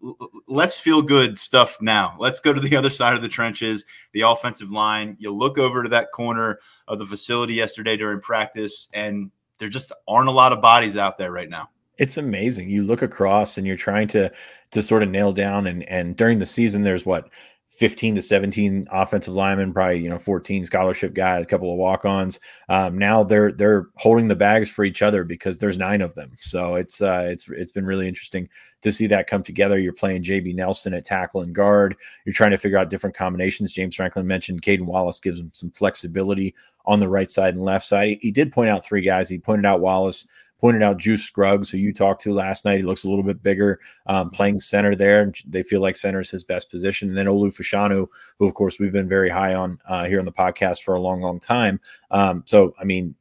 [0.46, 2.16] let's feel good stuff now.
[2.18, 5.16] Let's go to the other side of the trenches, the offensive line.
[5.18, 9.92] You look over to that corner of the facility yesterday during practice, and there just
[10.08, 11.68] aren't a lot of bodies out there right now
[12.00, 12.70] it's amazing.
[12.70, 14.32] You look across and you're trying to
[14.70, 17.28] to sort of nail down and and during the season there's what
[17.70, 22.40] 15 to 17 offensive linemen, probably you know 14 scholarship guys, a couple of walk-ons.
[22.68, 26.32] Um, now they're they're holding the bags for each other because there's nine of them.
[26.40, 28.48] So it's uh, it's it's been really interesting
[28.82, 29.78] to see that come together.
[29.78, 31.96] You're playing JB Nelson at tackle and guard.
[32.24, 33.72] You're trying to figure out different combinations.
[33.72, 36.54] James Franklin mentioned Caedan Wallace gives him some flexibility
[36.86, 38.08] on the right side and left side.
[38.08, 39.28] He, he did point out three guys.
[39.28, 40.26] He pointed out Wallace
[40.60, 42.78] pointed out Juice Scruggs, who you talked to last night.
[42.78, 45.22] He looks a little bit bigger, um, playing center there.
[45.22, 47.08] And they feel like center is his best position.
[47.08, 48.06] And then Olu Fashanu,
[48.38, 51.00] who, of course, we've been very high on uh, here on the podcast for a
[51.00, 51.80] long, long time.
[52.10, 53.14] Um, so, I mean,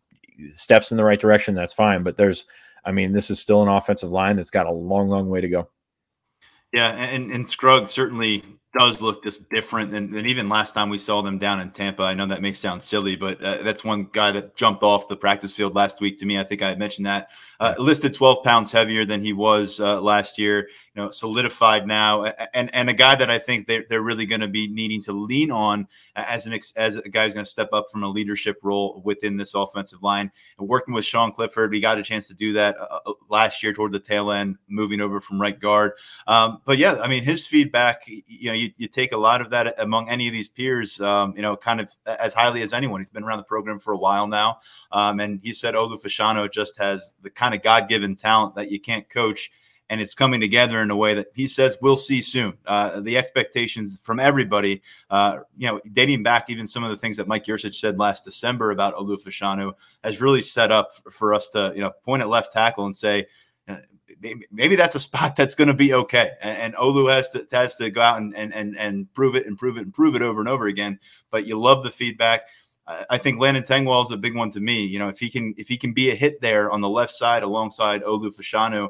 [0.51, 2.03] steps in the right direction, that's fine.
[2.03, 2.45] But there's,
[2.85, 5.49] I mean, this is still an offensive line that's got a long, long way to
[5.49, 5.69] go.
[6.71, 8.43] Yeah, and, and Scruggs certainly
[8.77, 12.03] does look just different than, than, even last time we saw them down in Tampa.
[12.03, 15.17] I know that may sound silly, but uh, that's one guy that jumped off the
[15.17, 16.39] practice field last week to me.
[16.39, 17.29] I think I mentioned that.
[17.59, 20.69] Uh, listed 12 pounds heavier than he was uh, last year.
[20.95, 24.41] You know, solidified now, and and a guy that I think they're, they're really going
[24.41, 27.69] to be needing to lean on as an as a guy who's going to step
[27.73, 30.31] up from a leadership role within this offensive line.
[30.57, 33.63] And working with Sean Clifford, we got a chance to do that uh, uh, last
[33.63, 35.93] year toward the tail end, moving over from right guard.
[36.27, 39.49] Um, but yeah, I mean, his feedback, you know, you, you take a lot of
[39.51, 42.99] that among any of these peers, um, you know, kind of as highly as anyone.
[42.99, 44.59] He's been around the program for a while now,
[44.91, 48.71] um, and he said Olu Fashanu just has the kind of God given talent that
[48.71, 49.51] you can't coach
[49.89, 52.57] and it's coming together in a way that he says we'll see soon.
[52.65, 57.17] Uh, the expectations from everybody, uh, you know, dating back even some of the things
[57.17, 61.49] that Mike Yurcich said last December about Olu Fashanu has really set up for us
[61.51, 63.25] to, you know, point at left tackle and say,
[63.67, 63.77] uh,
[64.51, 66.31] maybe that's a spot that's going to be okay.
[66.41, 69.47] And, and, Olu has to, has to go out and, and, and, and prove it
[69.47, 70.99] and prove it and prove it over and over again.
[71.31, 72.43] But you love the feedback.
[73.09, 74.83] I think Landon Tengwall is a big one to me.
[74.83, 77.13] You know, if he can if he can be a hit there on the left
[77.13, 78.89] side alongside Olu Fashanu,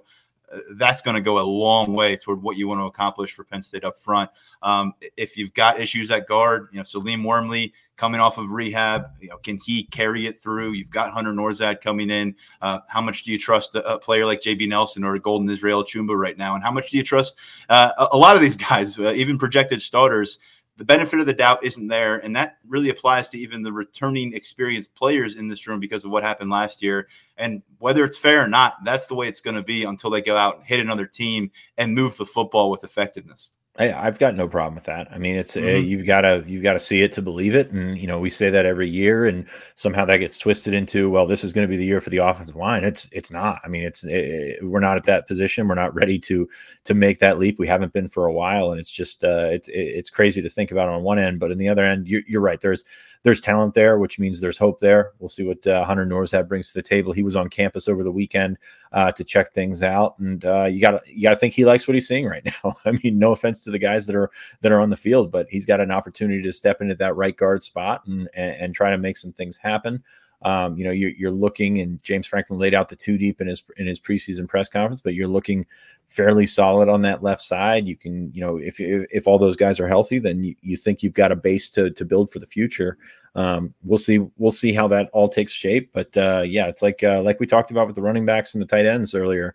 [0.72, 3.62] that's going to go a long way toward what you want to accomplish for Penn
[3.62, 4.30] State up front.
[4.62, 9.08] Um, if you've got issues at guard, you know, Salim Wormley coming off of rehab,
[9.20, 10.74] you know, can he carry it through?
[10.74, 12.36] You've got Hunter Nourzad coming in.
[12.62, 15.84] Uh, how much do you trust a, a, player like JB Nelson or Golden Israel
[15.84, 16.56] Chumba right now?
[16.56, 17.38] And how much do you trust
[17.70, 20.40] uh, a, a, lot of these guys, uh, even projected starters?
[20.80, 22.16] The benefit of the doubt isn't there.
[22.16, 26.12] And that really applies to even the returning experienced players in this room because of
[26.12, 27.10] what happened last year.
[27.36, 30.22] And whether it's fair or not, that's the way it's going to be until they
[30.22, 33.58] go out and hit another team and move the football with effectiveness.
[33.80, 35.08] I, have got no problem with that.
[35.10, 35.88] I mean, it's eh, mm-hmm.
[35.88, 38.30] you've got to you've got to see it to believe it, and you know we
[38.30, 41.70] say that every year, and somehow that gets twisted into well, this is going to
[41.70, 42.84] be the year for the offensive line.
[42.84, 43.62] It's it's not.
[43.64, 45.68] I mean, it's it, eh, we're not at that position.
[45.68, 46.50] We're not ready to
[46.84, 47.58] to make that leap.
[47.58, 50.72] We haven't been for a while, and it's just uh, it's it's crazy to think
[50.72, 52.60] about on one end, but on the other end, you're, you're right.
[52.60, 52.84] There's
[53.24, 55.12] there's talent there, which means there's hope there.
[55.20, 57.12] We'll see what uh, Hunter Nourzad brings to the table.
[57.12, 58.58] He was on campus over the weekend
[58.94, 61.66] uh, to check things out, and uh, you got to you got to think he
[61.66, 62.74] likes what he's seeing right now.
[62.86, 64.30] I mean, no offense to the guys that are
[64.62, 67.36] that are on the field, but he's got an opportunity to step into that right
[67.36, 70.04] guard spot and and, and try to make some things happen.
[70.42, 73.48] Um, you know, you're, you're, looking, and James Franklin laid out the two deep in
[73.48, 75.66] his in his preseason press conference, but you're looking
[76.08, 77.88] fairly solid on that left side.
[77.88, 80.78] You can, you know, if if, if all those guys are healthy, then you, you
[80.78, 82.98] think you've got a base to to build for the future.
[83.36, 87.04] Um, we'll see we'll see how that all takes shape, but uh, yeah, it's like
[87.04, 89.54] uh, like we talked about with the running backs and the tight ends earlier.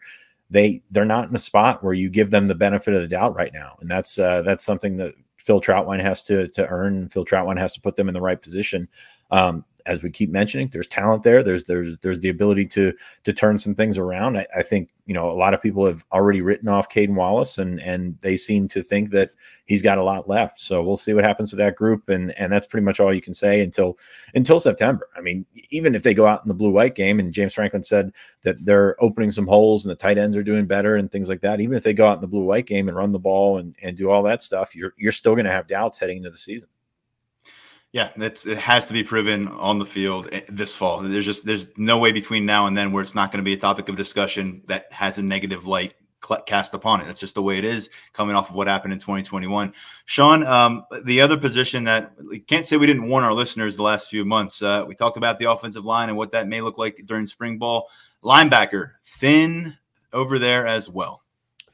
[0.50, 3.34] They they're not in a spot where you give them the benefit of the doubt
[3.36, 7.08] right now, and that's uh, that's something that Phil Trautwein has to to earn.
[7.08, 8.86] Phil Trautwein has to put them in the right position.
[9.30, 11.42] Um, as we keep mentioning, there's talent there.
[11.42, 12.94] There's there's there's the ability to
[13.24, 14.38] to turn some things around.
[14.38, 17.58] I, I think you know a lot of people have already written off Caedan Wallace,
[17.58, 19.32] and and they seem to think that
[19.66, 20.58] he's got a lot left.
[20.60, 23.20] So we'll see what happens with that group, and and that's pretty much all you
[23.20, 23.98] can say until
[24.34, 25.08] until September.
[25.16, 27.82] I mean, even if they go out in the blue white game, and James Franklin
[27.82, 28.10] said
[28.42, 31.40] that they're opening some holes and the tight ends are doing better and things like
[31.42, 31.60] that.
[31.60, 33.76] Even if they go out in the blue white game and run the ball and
[33.82, 36.38] and do all that stuff, you're you're still going to have doubts heading into the
[36.38, 36.68] season.
[37.94, 40.98] Yeah, it's, it has to be proven on the field eh, this fall.
[40.98, 43.52] There's just there's no way between now and then where it's not going to be
[43.52, 45.94] a topic of discussion that has a negative light
[46.44, 47.06] cast upon it.
[47.06, 49.72] That's just the way it is coming off of what happened in 2021.
[50.06, 53.84] Sean, um, the other position that we can't say we didn't warn our listeners the
[53.84, 54.60] last few months.
[54.60, 57.58] Uh, we talked about the offensive line and what that may look like during spring
[57.58, 57.88] ball.
[58.24, 59.76] Linebacker thin
[60.12, 61.23] over there as well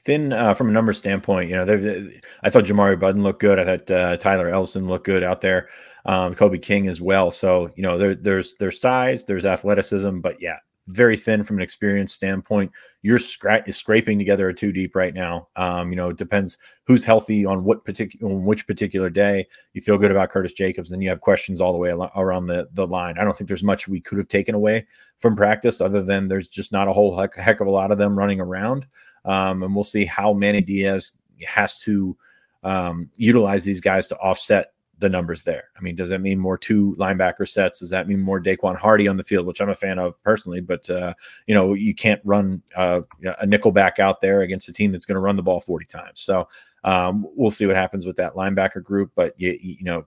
[0.04, 1.50] thin uh, from a number standpoint.
[1.50, 2.10] You know,
[2.42, 3.58] I thought Jamari Buddin looked good.
[3.58, 5.68] I thought uh, Tyler Elsdon looked good out there.
[6.06, 7.30] Um, Kobe King as well.
[7.30, 10.56] So you know, there, there's there's size, there's athleticism, but yeah,
[10.88, 12.72] very thin from an experience standpoint.
[13.02, 15.48] You're scra- scraping together a two deep right now.
[15.56, 19.46] Um, you know, it depends who's healthy on what particular on which particular day.
[19.74, 22.46] You feel good about Curtis Jacobs, then you have questions all the way al- around
[22.46, 23.18] the the line.
[23.18, 24.86] I don't think there's much we could have taken away
[25.18, 27.98] from practice, other than there's just not a whole heck, heck of a lot of
[27.98, 28.86] them running around.
[29.24, 31.12] Um, and we'll see how Manny Diaz
[31.46, 32.16] has to
[32.62, 35.64] um, utilize these guys to offset the numbers there.
[35.76, 37.80] I mean, does that mean more two linebacker sets?
[37.80, 40.60] Does that mean more Daequan Hardy on the field, which I'm a fan of personally?
[40.60, 41.14] But uh,
[41.46, 43.00] you know, you can't run uh,
[43.40, 45.86] a nickel back out there against a team that's going to run the ball 40
[45.86, 46.20] times.
[46.20, 46.48] So
[46.84, 49.10] um, we'll see what happens with that linebacker group.
[49.14, 50.04] But you, you know,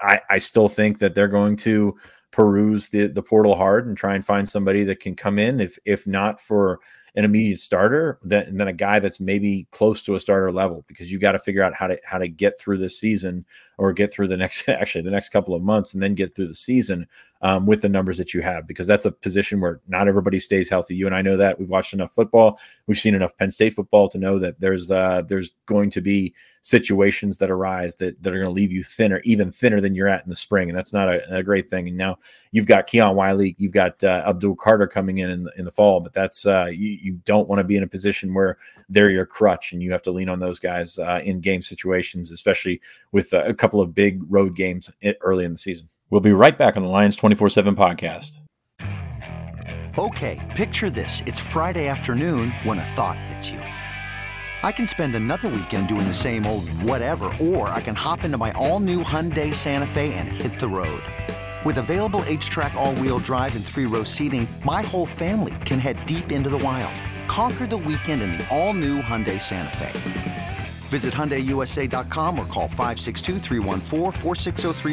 [0.00, 1.96] I, I still think that they're going to
[2.30, 5.60] peruse the the portal hard and try and find somebody that can come in.
[5.60, 6.78] If if not for
[7.18, 11.10] an immediate starter than, than a guy that's maybe close to a starter level because
[11.10, 13.44] you got to figure out how to how to get through this season
[13.78, 16.48] or get through the next actually the next couple of months and then get through
[16.48, 17.06] the season
[17.40, 20.68] um, with the numbers that you have because that's a position where not everybody stays
[20.68, 20.96] healthy.
[20.96, 24.08] You and I know that we've watched enough football, we've seen enough Penn State football
[24.08, 28.38] to know that there's uh, there's going to be situations that arise that, that are
[28.38, 30.92] going to leave you thinner, even thinner than you're at in the spring, and that's
[30.92, 31.88] not a, a great thing.
[31.88, 32.18] And now
[32.50, 35.70] you've got Keon Wiley, you've got uh, Abdul Carter coming in in the, in the
[35.70, 39.10] fall, but that's uh, you, you don't want to be in a position where they're
[39.10, 42.80] your crutch and you have to lean on those guys uh, in game situations, especially
[43.12, 45.88] with a couple of big road games early in the season.
[46.10, 48.38] We'll be right back on the Lions 24 7 podcast.
[49.98, 51.22] Okay, picture this.
[51.26, 53.58] It's Friday afternoon when a thought hits you.
[53.58, 58.38] I can spend another weekend doing the same old whatever, or I can hop into
[58.38, 61.02] my all new Hyundai Santa Fe and hit the road.
[61.64, 66.04] With available HTRAC, all wheel drive, and three row seating, my whole family can head
[66.06, 66.94] deep into the wild.
[67.28, 70.47] Conquer the weekend in the all new Hyundai Santa Fe.
[70.88, 73.38] Visit HyundaiUSA.com or call 562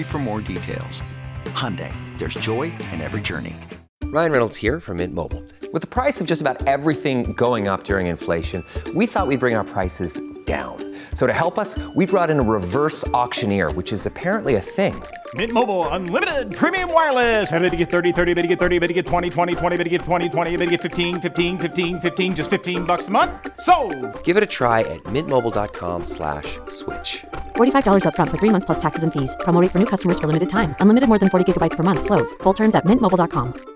[0.03, 1.01] for more details.
[1.45, 3.55] Hyundai, there's joy in every journey.
[4.03, 5.43] Ryan Reynolds here from Mint Mobile.
[5.71, 9.55] With the price of just about everything going up during inflation, we thought we'd bring
[9.55, 10.95] our prices down.
[11.15, 15.01] So to help us, we brought in a reverse auctioneer, which is apparently a thing.
[15.35, 17.51] Mint Mobile unlimited premium wireless.
[17.51, 19.77] Ready to get 30, 30, bit to get 30, bit to get 20, 20, 20,
[19.77, 23.07] bit to get 20, 20, bit to get 15, 15, 15, 15 just 15 bucks
[23.07, 23.31] a month.
[23.59, 23.75] So,
[24.23, 27.25] Give it a try at mintmobile.com slash switch.
[27.55, 29.35] $45 up front for 3 months plus taxes and fees.
[29.41, 30.75] Promo for new customers for limited time.
[30.79, 32.35] Unlimited more than 40 gigabytes per month slows.
[32.35, 33.75] Full terms at mintmobile.com.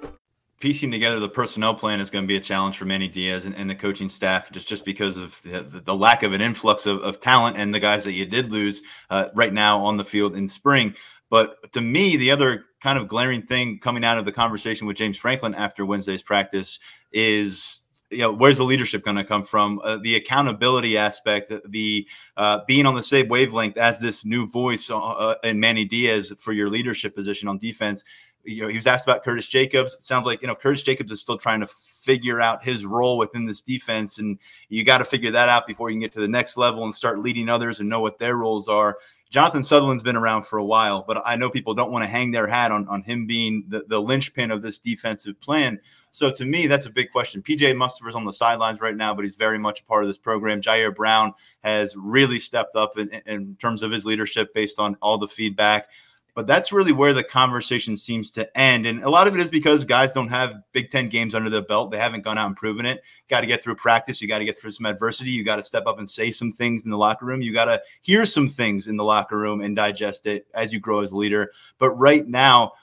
[0.59, 3.55] Piecing together the personnel plan is going to be a challenge for Manny Diaz and,
[3.55, 6.99] and the coaching staff, just just because of the, the lack of an influx of,
[7.01, 10.35] of, talent and the guys that you did lose uh, right now on the field
[10.35, 10.95] in spring.
[11.29, 14.97] But to me, the other kind of glaring thing coming out of the conversation with
[14.97, 16.79] James Franklin after Wednesday's practice
[17.11, 19.79] is you know, where's the leadership going to come from?
[19.83, 24.89] Uh, the accountability aspect, the uh, being on the same wavelength as this new voice
[24.89, 28.03] uh, uh in Manny Diaz for your leadership position on defense.
[28.43, 29.93] You know, he was asked about Curtis Jacobs.
[29.93, 33.17] It sounds like you know Curtis Jacobs is still trying to figure out his role
[33.17, 34.39] within this defense, and
[34.69, 36.95] you got to figure that out before you can get to the next level and
[36.95, 38.97] start leading others and know what their roles are.
[39.29, 42.31] Jonathan Sutherland's been around for a while, but I know people don't want to hang
[42.31, 45.79] their hat on, on him being the, the linchpin of this defensive plan.
[46.11, 47.43] So to me, that's a big question.
[47.43, 50.17] PJ Mustipher's on the sidelines right now, but he's very much a part of this
[50.17, 50.61] program.
[50.61, 55.19] Ji'Ayir Brown has really stepped up in, in terms of his leadership based on all
[55.19, 55.89] the feedback.
[56.35, 58.85] But that's really where the conversation seems to end.
[58.85, 61.61] And a lot of it is because guys don't have Big Ten games under their
[61.61, 61.91] belt.
[61.91, 63.01] They haven't gone out and proven it.
[63.29, 64.21] Got to get through practice.
[64.21, 65.31] You got to get through some adversity.
[65.31, 67.41] You got to step up and say some things in the locker room.
[67.41, 70.79] You got to hear some things in the locker room and digest it as you
[70.79, 71.51] grow as a leader.
[71.77, 72.73] But right now,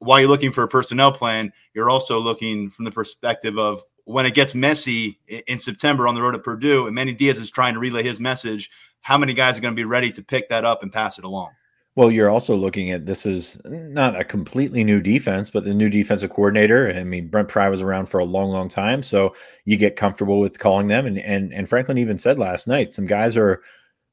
[0.00, 4.24] while you're looking for a personnel plan, you're also looking from the perspective of when
[4.24, 7.74] it gets messy in September on the road to Purdue, and Manny Diaz is trying
[7.74, 8.70] to relay his message.
[9.00, 11.24] How many guys are going to be ready to pick that up and pass it
[11.24, 11.50] along?
[11.98, 15.90] Well, you're also looking at this is not a completely new defense, but the new
[15.90, 16.92] defensive coordinator.
[16.96, 19.34] I mean, Brent Pry was around for a long, long time, so
[19.64, 21.06] you get comfortable with calling them.
[21.06, 23.62] And and and Franklin even said last night, some guys are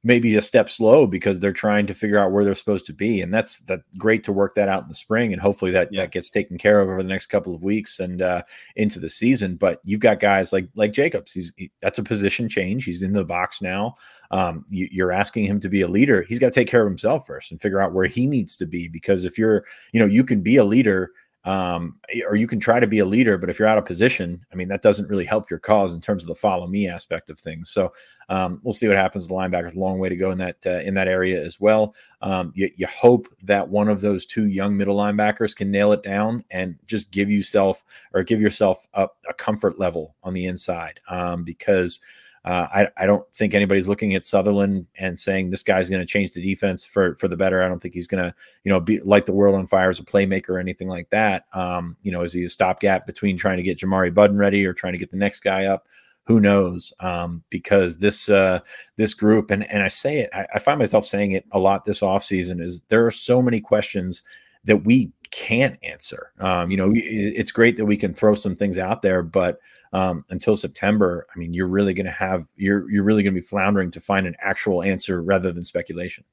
[0.06, 3.22] maybe a step slow because they're trying to figure out where they're supposed to be
[3.22, 6.04] and that's that great to work that out in the spring and hopefully that yeah.
[6.04, 8.44] that gets taken care of over the next couple of weeks and uh,
[8.76, 12.48] into the season but you've got guys like like jacobs he's he, that's a position
[12.48, 13.96] change he's in the box now
[14.30, 16.88] um, you, you're asking him to be a leader he's got to take care of
[16.88, 20.06] himself first and figure out where he needs to be because if you're you know
[20.06, 21.10] you can be a leader
[21.46, 24.44] um, or you can try to be a leader, but if you're out of position,
[24.52, 27.30] I mean, that doesn't really help your cause in terms of the follow me aspect
[27.30, 27.70] of things.
[27.70, 27.94] So
[28.30, 29.28] um, we'll see what happens.
[29.28, 31.94] The linebackers, a long way to go in that uh, in that area as well.
[32.22, 36.02] Um, you, you, hope that one of those two young middle linebackers can nail it
[36.02, 41.00] down and just give yourself or give yourself a, a comfort level on the inside
[41.10, 42.02] um, because
[42.46, 46.06] uh, I, I don't think anybody's looking at Sutherland and saying this guy's going to
[46.06, 47.64] change the defense for for the better.
[47.64, 50.00] I don't think he's going to you know be like the world on fire as
[50.00, 51.46] a playmaker or anything like that.
[51.54, 54.74] Um, you know, is he a stopgap between trying to get Jamari Buddin ready or
[54.74, 55.88] trying to get the next guy up?
[56.26, 56.94] Who knows?
[57.00, 58.60] Um, because this uh,
[58.96, 61.84] this group and and I say it, I, I find myself saying it a lot
[61.84, 64.24] this offseason is there are so many questions
[64.66, 66.32] that we can't answer.
[66.40, 69.60] Um, you know, it's great that we can throw some things out there, but
[69.96, 73.40] um, until September, I mean, you're really going to have you're you're really going to
[73.40, 76.26] be floundering to find an actual answer rather than speculation.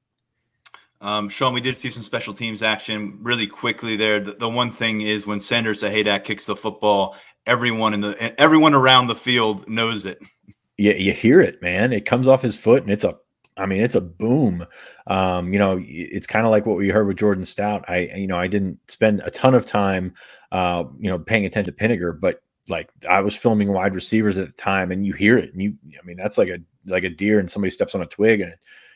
[1.01, 4.19] Um, Sean, we did see some special teams action really quickly there.
[4.19, 8.75] The, the one thing is when Sanders Sahaydak kicks the football, everyone in the everyone
[8.75, 10.21] around the field knows it.
[10.77, 11.93] Yeah, you hear it, man.
[11.93, 13.17] It comes off his foot, and it's a
[13.57, 14.67] I mean, it's a boom.
[15.07, 17.85] Um, you know, it's kind of like what we heard with Jordan Stout.
[17.87, 20.15] I, you know, I didn't spend a ton of time,
[20.51, 24.47] uh, you know, paying attention to Pinegar, but like I was filming wide receivers at
[24.47, 27.11] the time, and you hear it, and you, I mean, that's like a like a
[27.11, 28.55] deer, and somebody steps on a twig, and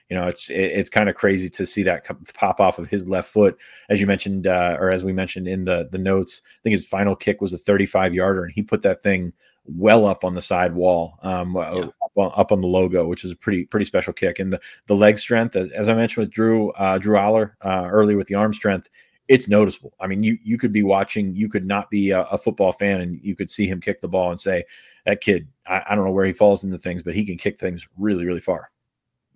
[0.09, 3.09] you know, it's it, it's kind of crazy to see that pop off of his
[3.09, 6.43] left foot, as you mentioned, uh, or as we mentioned in the the notes.
[6.47, 9.33] I think his final kick was a 35 yarder, and he put that thing
[9.65, 11.85] well up on the side wall, um, uh, yeah.
[11.85, 14.39] up, on, up, on, the logo, which is a pretty pretty special kick.
[14.39, 17.89] And the the leg strength, as, as I mentioned with Drew uh, Drew Allar uh,
[17.91, 18.89] earlier with the arm strength,
[19.29, 19.93] it's noticeable.
[20.01, 23.01] I mean, you you could be watching, you could not be a, a football fan,
[23.01, 24.65] and you could see him kick the ball and say,
[25.05, 27.59] "That kid, I, I don't know where he falls into things, but he can kick
[27.59, 28.71] things really, really far."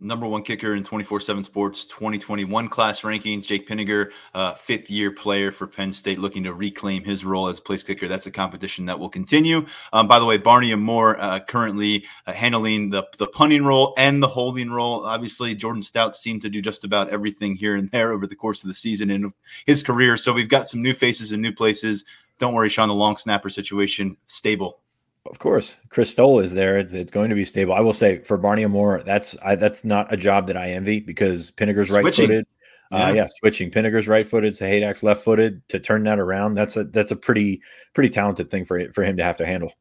[0.03, 3.45] Number one kicker in 24-7 sports 2021 class rankings.
[3.45, 7.61] Jake Pinegar uh, fifth year player for penn state looking to reclaim his role as
[7.61, 8.09] place kicker.
[8.09, 9.67] That's a competition that will continue.
[9.93, 14.23] Um, by the way Barney Amor uh, currently uh, handling the, the punting role and
[14.23, 15.05] the holding role.
[15.05, 18.63] Obviously jordan stout seemed to do just about everything here and there over the course
[18.63, 19.35] of the season and
[19.67, 20.17] his career.
[20.17, 22.07] So we've got some new faces and new places.
[22.39, 24.81] Don't worry sean the long snapper situation stable
[25.27, 26.79] of course, Chris Stoll is there.
[26.79, 27.75] It's it's going to be stable.
[27.75, 31.01] I will say for Barney Amor, that's I, that's not a job that I envy
[31.01, 32.47] because Pinegar's right footed.
[32.93, 33.05] Uh, yeah.
[33.05, 36.55] Uh, yeah, switching Pinegar's right footed, to Sahaydak's left footed to turn that around.
[36.55, 37.63] That's a that's a pretty
[37.95, 39.73] pretty talented thing for for him to have to handle.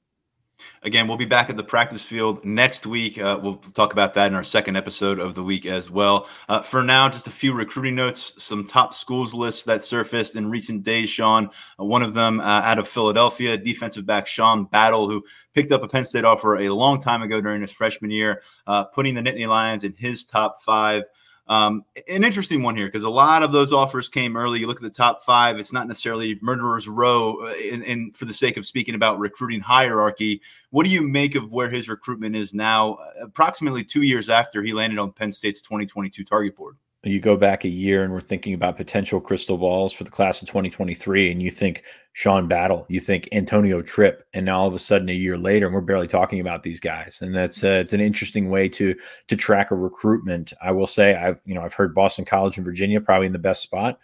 [0.83, 3.17] Again, we'll be back at the practice field next week.
[3.17, 6.27] Uh, we'll talk about that in our second episode of the week as well.
[6.47, 10.49] Uh, for now, just a few recruiting notes, some top schools lists that surfaced in
[10.49, 11.49] recent days, Sean.
[11.79, 15.83] Uh, one of them uh, out of Philadelphia, defensive back Sean Battle, who picked up
[15.83, 19.21] a Penn State offer a long time ago during his freshman year, uh, putting the
[19.21, 21.03] Nittany Lions in his top five.
[21.49, 24.59] Um, an interesting one here because a lot of those offers came early.
[24.59, 27.47] You look at the top five; it's not necessarily murderers row.
[27.47, 31.33] Uh, in, in, for the sake of speaking about recruiting hierarchy, what do you make
[31.33, 35.31] of where his recruitment is now, uh, approximately two years after he landed on Penn
[35.31, 36.77] State's 2022 target board?
[37.03, 40.41] You go back a year and we're thinking about potential crystal balls for the class
[40.41, 44.73] of 2023 and you think Sean Battle, you think Antonio Tripp, and now all of
[44.73, 47.21] a sudden a year later, and we're barely talking about these guys.
[47.21, 48.93] And that's uh, it's an interesting way to
[49.27, 50.51] to track a recruitment.
[50.61, 53.39] I will say I've you know I've heard Boston College and Virginia probably in the
[53.39, 53.99] best spot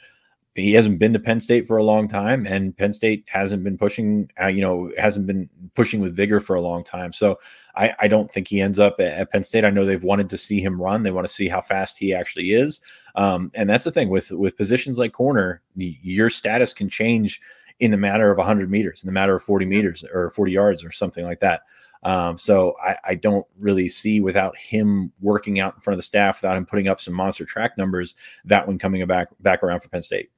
[0.55, 3.77] he hasn't been to Penn State for a long time, and Penn State hasn't been
[3.77, 7.11] pushing, uh, you know, hasn't been pushing with vigor for a long time.
[7.11, 7.37] So
[7.77, 9.65] I, I don't think he ends up at, at, Penn State.
[9.65, 12.13] I know they've wanted to see him run; they want to see how fast he
[12.13, 12.81] actually is.
[13.15, 17.41] Um, and that's the thing with with positions like corner, the, your status can change
[17.79, 20.83] in the matter of 100 meters, in the matter of 40 meters or 40 yards
[20.83, 21.61] or something like that.
[22.03, 26.03] Um, so I, I, don't really see without him working out in front of the
[26.03, 28.15] staff, without him putting up some monster track numbers,
[28.45, 30.29] that one coming back back around for Penn State.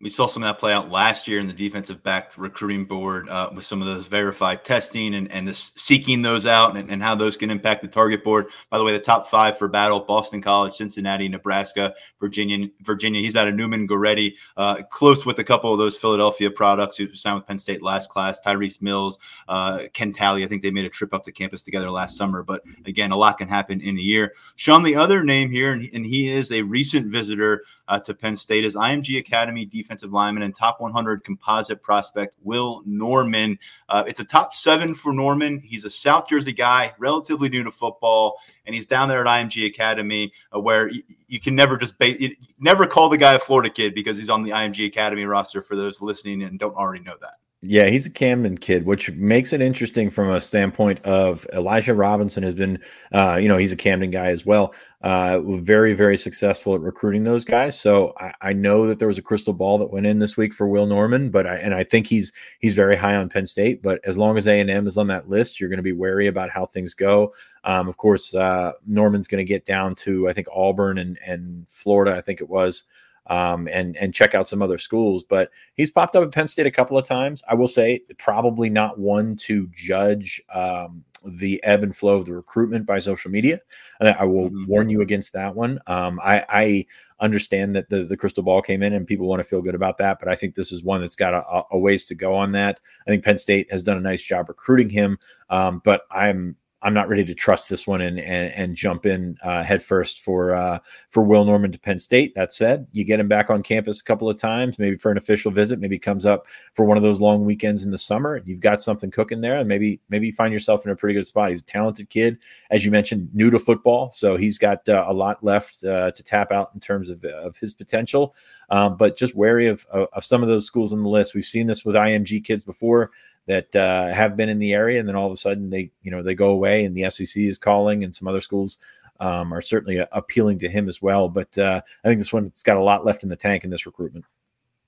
[0.00, 3.30] We saw some of that play out last year in the defensive back recruiting board
[3.30, 7.02] uh, with some of those verified testing and, and this seeking those out and, and,
[7.02, 8.46] how those can impact the target board.
[8.68, 12.68] By the way, the top five for battle Boston College, Cincinnati, Nebraska, Virginia.
[12.82, 13.20] Virginia.
[13.20, 17.14] He's out of Neumann Goretti, uh, close with a couple of those Philadelphia products who
[17.14, 18.40] signed with Penn State last class.
[18.40, 19.18] Tyrese Mills,
[19.48, 20.44] uh, Ken Talley.
[20.44, 22.42] I think they made a trip up to campus together last summer.
[22.42, 24.34] But again, a lot can happen in a year.
[24.56, 28.36] Sean, the other name here, and, and he is a recent visitor uh, to Penn
[28.36, 33.56] State, is IMG Academy defensive lineman and top 100 composite prospect Will Norman.
[33.88, 35.60] Uh, it's a top seven for Norman.
[35.60, 39.66] He's a South Jersey guy, relatively new to football, and he's down there at IMG
[39.66, 42.16] Academy, uh, where you, you, can never just ba-
[42.58, 45.62] never call the guy a Florida kid because he's on the IMG Academy roster.
[45.62, 47.34] For those listening and don't already know that.
[47.62, 52.42] Yeah, he's a Camden kid, which makes it interesting from a standpoint of Elijah Robinson
[52.42, 52.78] has been,
[53.12, 54.74] uh, you know, he's a Camden guy as well.
[55.00, 57.78] Uh, very, very successful at recruiting those guys.
[57.80, 60.52] So I, I, know that there was a crystal ball that went in this week
[60.52, 63.82] for Will Norman, but I and I think he's he's very high on Penn State.
[63.82, 65.92] But as long as A and M is on that list, you're going to be
[65.92, 67.32] wary about how things go.
[67.64, 71.68] Um, of course, uh, Norman's going to get down to I think Auburn and and
[71.68, 72.16] Florida.
[72.16, 72.84] I think it was
[73.28, 75.24] um, and and check out some other schools.
[75.24, 77.42] But he's popped up at Penn State a couple of times.
[77.48, 82.32] I will say probably not one to judge um, the ebb and flow of the
[82.32, 83.60] recruitment by social media.
[84.00, 84.66] And I will mm-hmm.
[84.66, 85.80] warn you against that one.
[85.86, 86.86] Um, I, I,
[87.18, 89.96] understand that the, the crystal ball came in and people want to feel good about
[89.96, 92.52] that, but I think this is one that's got a, a ways to go on
[92.52, 92.78] that.
[93.06, 95.18] I think Penn State has done a nice job recruiting him,
[95.48, 96.56] um, but I'm
[96.86, 100.54] I'm not ready to trust this one and and, and jump in uh, headfirst for
[100.54, 100.78] uh,
[101.10, 102.36] for Will Norman to Penn State.
[102.36, 105.18] That said, you get him back on campus a couple of times, maybe for an
[105.18, 108.40] official visit, maybe comes up for one of those long weekends in the summer.
[108.44, 111.26] You've got something cooking there, and maybe maybe you find yourself in a pretty good
[111.26, 111.50] spot.
[111.50, 112.38] He's a talented kid,
[112.70, 116.22] as you mentioned, new to football, so he's got uh, a lot left uh, to
[116.22, 118.36] tap out in terms of, of his potential.
[118.70, 121.34] Um, but just wary of, of, of some of those schools on the list.
[121.34, 123.10] We've seen this with IMG kids before
[123.46, 126.10] that uh, have been in the area, and then all of a sudden they, you
[126.10, 128.78] know, they go away, and the SEC is calling, and some other schools
[129.20, 131.28] um, are certainly uh, appealing to him as well.
[131.28, 133.86] But uh, I think this one's got a lot left in the tank in this
[133.86, 134.24] recruitment.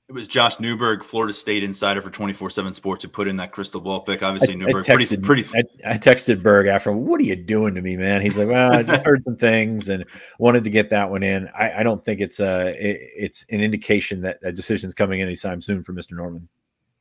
[0.09, 3.53] It was Josh Newberg, Florida State insider for 24 7 Sports, who put in that
[3.53, 4.23] crystal ball pick.
[4.23, 5.43] Obviously, I, Newberg, I texted, pretty.
[5.43, 5.69] pretty...
[5.85, 8.23] I, I, texted Berg after, What are you doing to me, man?
[8.23, 10.07] He's like, Well, I just heard some things and
[10.39, 11.49] wanted to get that one in.
[11.49, 15.61] I, I don't think it's a, it, it's an indication that a decision's coming anytime
[15.61, 16.13] soon for Mr.
[16.13, 16.49] Norman.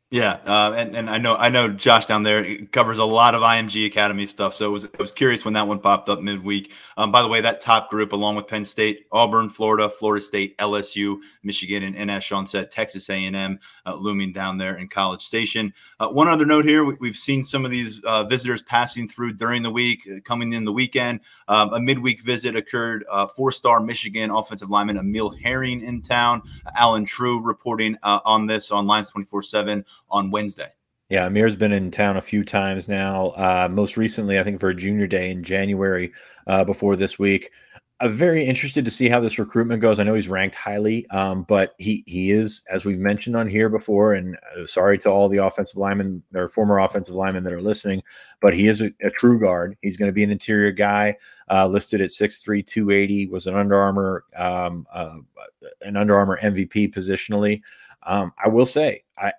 [0.10, 3.41] Yeah, uh, and and I know I know Josh down there covers a lot of
[3.41, 6.72] IMG Academy stuff, so it was I was curious when that one popped up midweek.
[6.95, 10.58] Um, by the way, that top group, along with Penn State, Auburn, Florida, Florida State,
[10.60, 15.73] LSU, Michigan, and, as Sean said, Texas A&M uh, looming down there in College Station.
[15.99, 19.33] Uh, one other note here: we, have seen some of these uh, visitors passing through
[19.33, 21.21] during the week, uh, coming in the weekend.
[21.47, 23.05] Um, a midweek visit occurred.
[23.09, 26.41] Uh, four-star Michigan offensive lineman Emil Herring in town.
[26.75, 30.71] Allen Trieu reporting on this on Lions twenty four seven on Wednesday.
[31.09, 33.27] Yeah, Amir's been in town a few times now.
[33.29, 36.11] Uh, most recently, I think for a junior day in January
[36.47, 37.51] uh, before this week.
[37.99, 39.99] I'm very interested to see how this recruitment goes.
[39.99, 43.69] I know he's ranked highly, um, but he he is, as we've mentioned on here
[43.69, 44.13] before.
[44.13, 48.03] And uh, sorry to all the offensive linemen or former offensive linemen that are listening,
[48.39, 49.77] but he is a, a true guard.
[49.81, 51.17] He's going to be an interior guy,
[51.49, 55.17] uh, listed at 6'3", 280, Was an Under Armour um, uh,
[55.81, 57.61] an Under Armour MVP positionally.
[58.03, 59.33] Um, I will say, I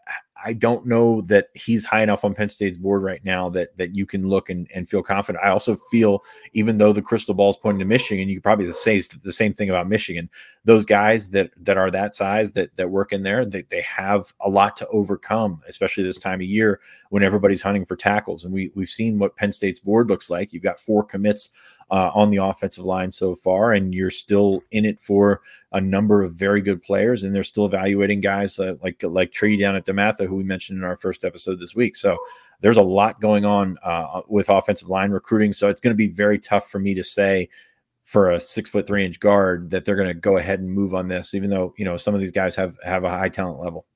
[0.45, 3.95] I don't know that he's high enough on Penn State's board right now that that
[3.97, 5.45] you can look and, and feel confident.
[5.45, 6.23] I also feel,
[6.53, 9.53] even though the crystal ball is pointing to Michigan, you could probably say the same
[9.53, 10.31] thing about Michigan.
[10.65, 14.33] Those guys that that are that size that that work in there, they, they have
[14.41, 16.81] a lot to overcome, especially this time of year
[17.11, 18.45] when everybody's hunting for tackles.
[18.45, 20.53] And we we've seen what Penn State's board looks like.
[20.53, 21.51] You've got four commits
[21.91, 25.41] uh, on the offensive line so far, and you're still in it for
[25.73, 29.57] a number of very good players, and they're still evaluating guys uh, like like Tree
[29.57, 31.97] down at DeMatha, who we mentioned in our first episode this week.
[31.97, 32.19] So
[32.61, 35.53] there's a lot going on uh, with offensive line recruiting.
[35.53, 37.49] So it's going to be very tough for me to say
[38.05, 40.95] for a six foot three inch guard that they're going to go ahead and move
[40.95, 43.61] on this, even though you know some of these guys have have a high talent
[43.61, 43.87] level.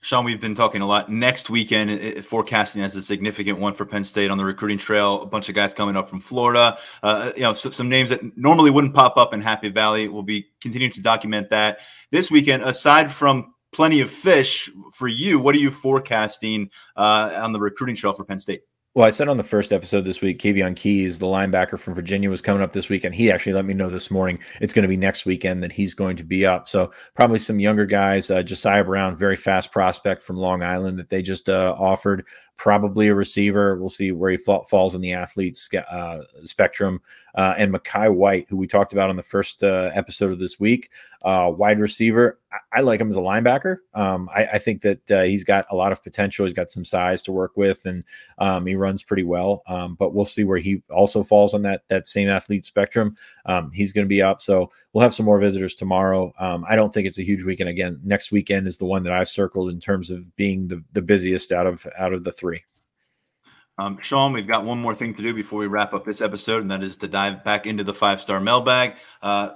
[0.00, 1.10] Sean, we've been talking a lot.
[1.10, 5.22] Next weekend, it, forecasting as a significant one for Penn State on the recruiting trail.
[5.22, 6.78] A bunch of guys coming up from Florida.
[7.02, 10.06] Uh, you know, so, some names that normally wouldn't pop up in Happy Valley.
[10.06, 11.78] We'll be continuing to document that
[12.12, 12.62] this weekend.
[12.62, 17.94] Aside from plenty of fish for you, what are you forecasting uh, on the recruiting
[17.94, 18.62] trail for Penn State?
[18.96, 22.28] Well, I said on the first episode this week, Kavion Keys, the linebacker from Virginia,
[22.28, 23.14] was coming up this weekend.
[23.14, 25.94] He actually let me know this morning it's going to be next weekend that he's
[25.94, 26.66] going to be up.
[26.66, 28.32] So probably some younger guys.
[28.32, 32.26] Uh, Josiah Brown, very fast prospect from Long Island that they just uh, offered.
[32.58, 33.76] Probably a receiver.
[33.76, 37.00] We'll see where he fa- falls in the athletes uh, spectrum.
[37.34, 40.58] Uh, and Makai White, who we talked about on the first uh, episode of this
[40.58, 40.90] week,
[41.22, 42.38] uh, wide receiver.
[42.50, 43.78] I, I, like him as a linebacker.
[43.94, 46.46] Um, I, I, think that uh, he's got a lot of potential.
[46.46, 48.04] He's got some size to work with, and
[48.38, 49.62] um, he runs pretty well.
[49.66, 53.16] Um, but we'll see where he also falls on that that same athlete spectrum.
[53.46, 56.32] Um, he's going to be up, so we'll have some more visitors tomorrow.
[56.38, 57.68] Um, I don't think it's a huge weekend.
[57.68, 61.02] Again, next weekend is the one that I've circled in terms of being the the
[61.02, 62.47] busiest out of out of the three.
[63.78, 66.62] Um, Sean, we've got one more thing to do before we wrap up this episode,
[66.62, 68.96] and that is to dive back into the five star mailbag.
[69.22, 69.50] Uh,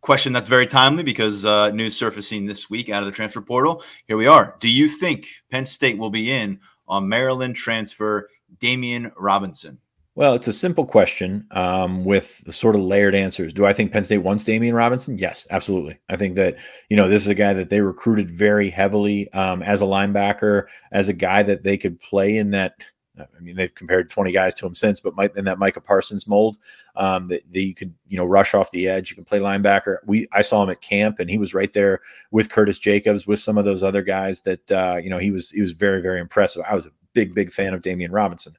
[0.00, 3.84] question that's very timely because uh, news surfacing this week out of the transfer portal.
[4.06, 4.56] Here we are.
[4.58, 8.28] Do you think Penn State will be in on Maryland transfer
[8.58, 9.78] Demeioun Robinson?
[10.20, 13.54] Well, it's a simple question um, with the sort of layered answers.
[13.54, 15.16] Do I think Penn State wants Demeioun Robinson?
[15.16, 15.98] Yes, absolutely.
[16.10, 16.58] I think that
[16.90, 20.66] you know this is a guy that they recruited very heavily um, as a linebacker,
[20.92, 22.74] as a guy that they could play in that
[23.18, 26.58] I mean, they've compared 20 guys to him since, but in that Micah Parsons mold,
[26.96, 29.10] um, that, that, you could, you know, rush off the edge.
[29.10, 29.98] You can play linebacker.
[30.06, 32.00] We, I saw him at camp, and he was right there
[32.30, 34.42] with Curtis Jacobs, with some of those other guys.
[34.42, 36.62] That uh, you know, he was he was very very impressive.
[36.68, 38.54] I was a big big fan of Demeioun Robinson.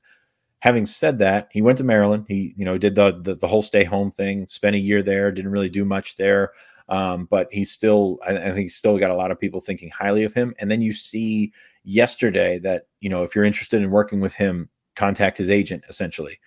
[0.62, 2.26] Having said that, he went to Maryland.
[2.28, 4.48] He you know did the the, the whole stay home thing.
[4.48, 5.32] Spent a year there.
[5.32, 6.54] Didn't really do much there.
[6.90, 9.90] Um, but he's still, I, I think he's still got a lot of people thinking
[9.90, 10.54] highly of him.
[10.60, 11.54] And then you see
[11.86, 16.38] yesterday that, you know, if you're interested in working with him, contact his agent essentially.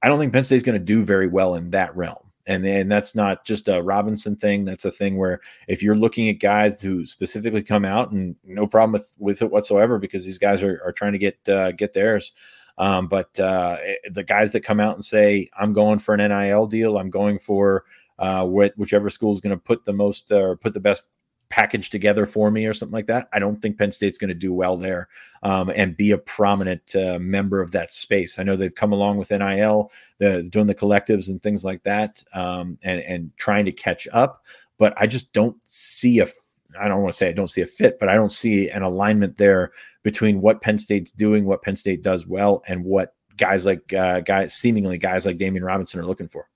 [0.00, 2.30] I don't think Penn State's going to do very well in that realm.
[2.46, 4.64] And and that's not just a Robinson thing.
[4.64, 8.66] That's a thing where if you're looking at guys who specifically come out and no
[8.66, 11.92] problem with, with it whatsoever, because these guys are, are trying to get, uh, get
[11.92, 12.32] theirs.
[12.80, 16.28] Um, but uh, eh, the guys that come out and say, I'm going for an
[16.30, 17.84] NIL deal, I'm going for
[18.18, 21.04] uh, whichever school is going to put the most uh, or put the best
[21.50, 23.28] package together for me or something like that.
[23.34, 25.08] I don't think Penn State's going to do well there
[25.42, 28.38] um, and be a prominent uh, member of that space.
[28.38, 32.78] I know they've come along with NIL, doing the collectives and things like that, um,
[32.82, 34.46] and and trying to catch up.
[34.78, 36.28] But I just don't see a.
[36.78, 38.82] I don't want to say I don't see a fit, but I don't see an
[38.82, 43.66] alignment there between what Penn State's doing, what Penn State does well, and what guys
[43.66, 46.48] like uh, guys seemingly guys like Demeioun Robinson are looking for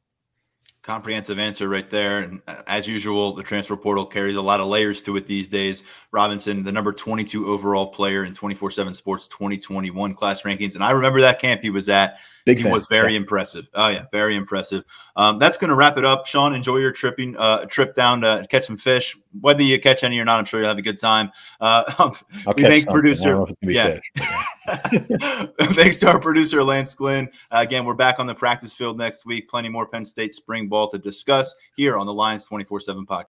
[0.84, 2.18] comprehensive answer right there.
[2.20, 5.48] And uh, as usual, the transfer portal carries a lot of layers to it these
[5.48, 5.82] days.
[6.12, 10.74] Robinson, the number 22 overall player in 24 7 Sports 2021 class rankings.
[10.74, 12.18] And I remember that camp he was at.
[12.45, 12.72] Big he fan.
[12.72, 13.20] was very yeah.
[13.20, 13.68] impressive.
[13.74, 14.84] Oh, yeah, very impressive.
[15.16, 16.26] Um, that's going to wrap it up.
[16.26, 19.16] Sean, enjoy your tripping uh, trip down to catch some fish.
[19.40, 21.30] Whether you catch any or not, I'm sure you'll have a good time.
[21.61, 22.11] Uh,
[22.57, 23.45] we thank producer.
[23.62, 23.99] Yeah.
[25.61, 27.28] Thanks to our producer, Lance Glenn.
[27.51, 29.49] Uh, again, we're back on the practice field next week.
[29.49, 33.22] Plenty more Penn State spring ball to discuss here on the Lions 24 7 podcast.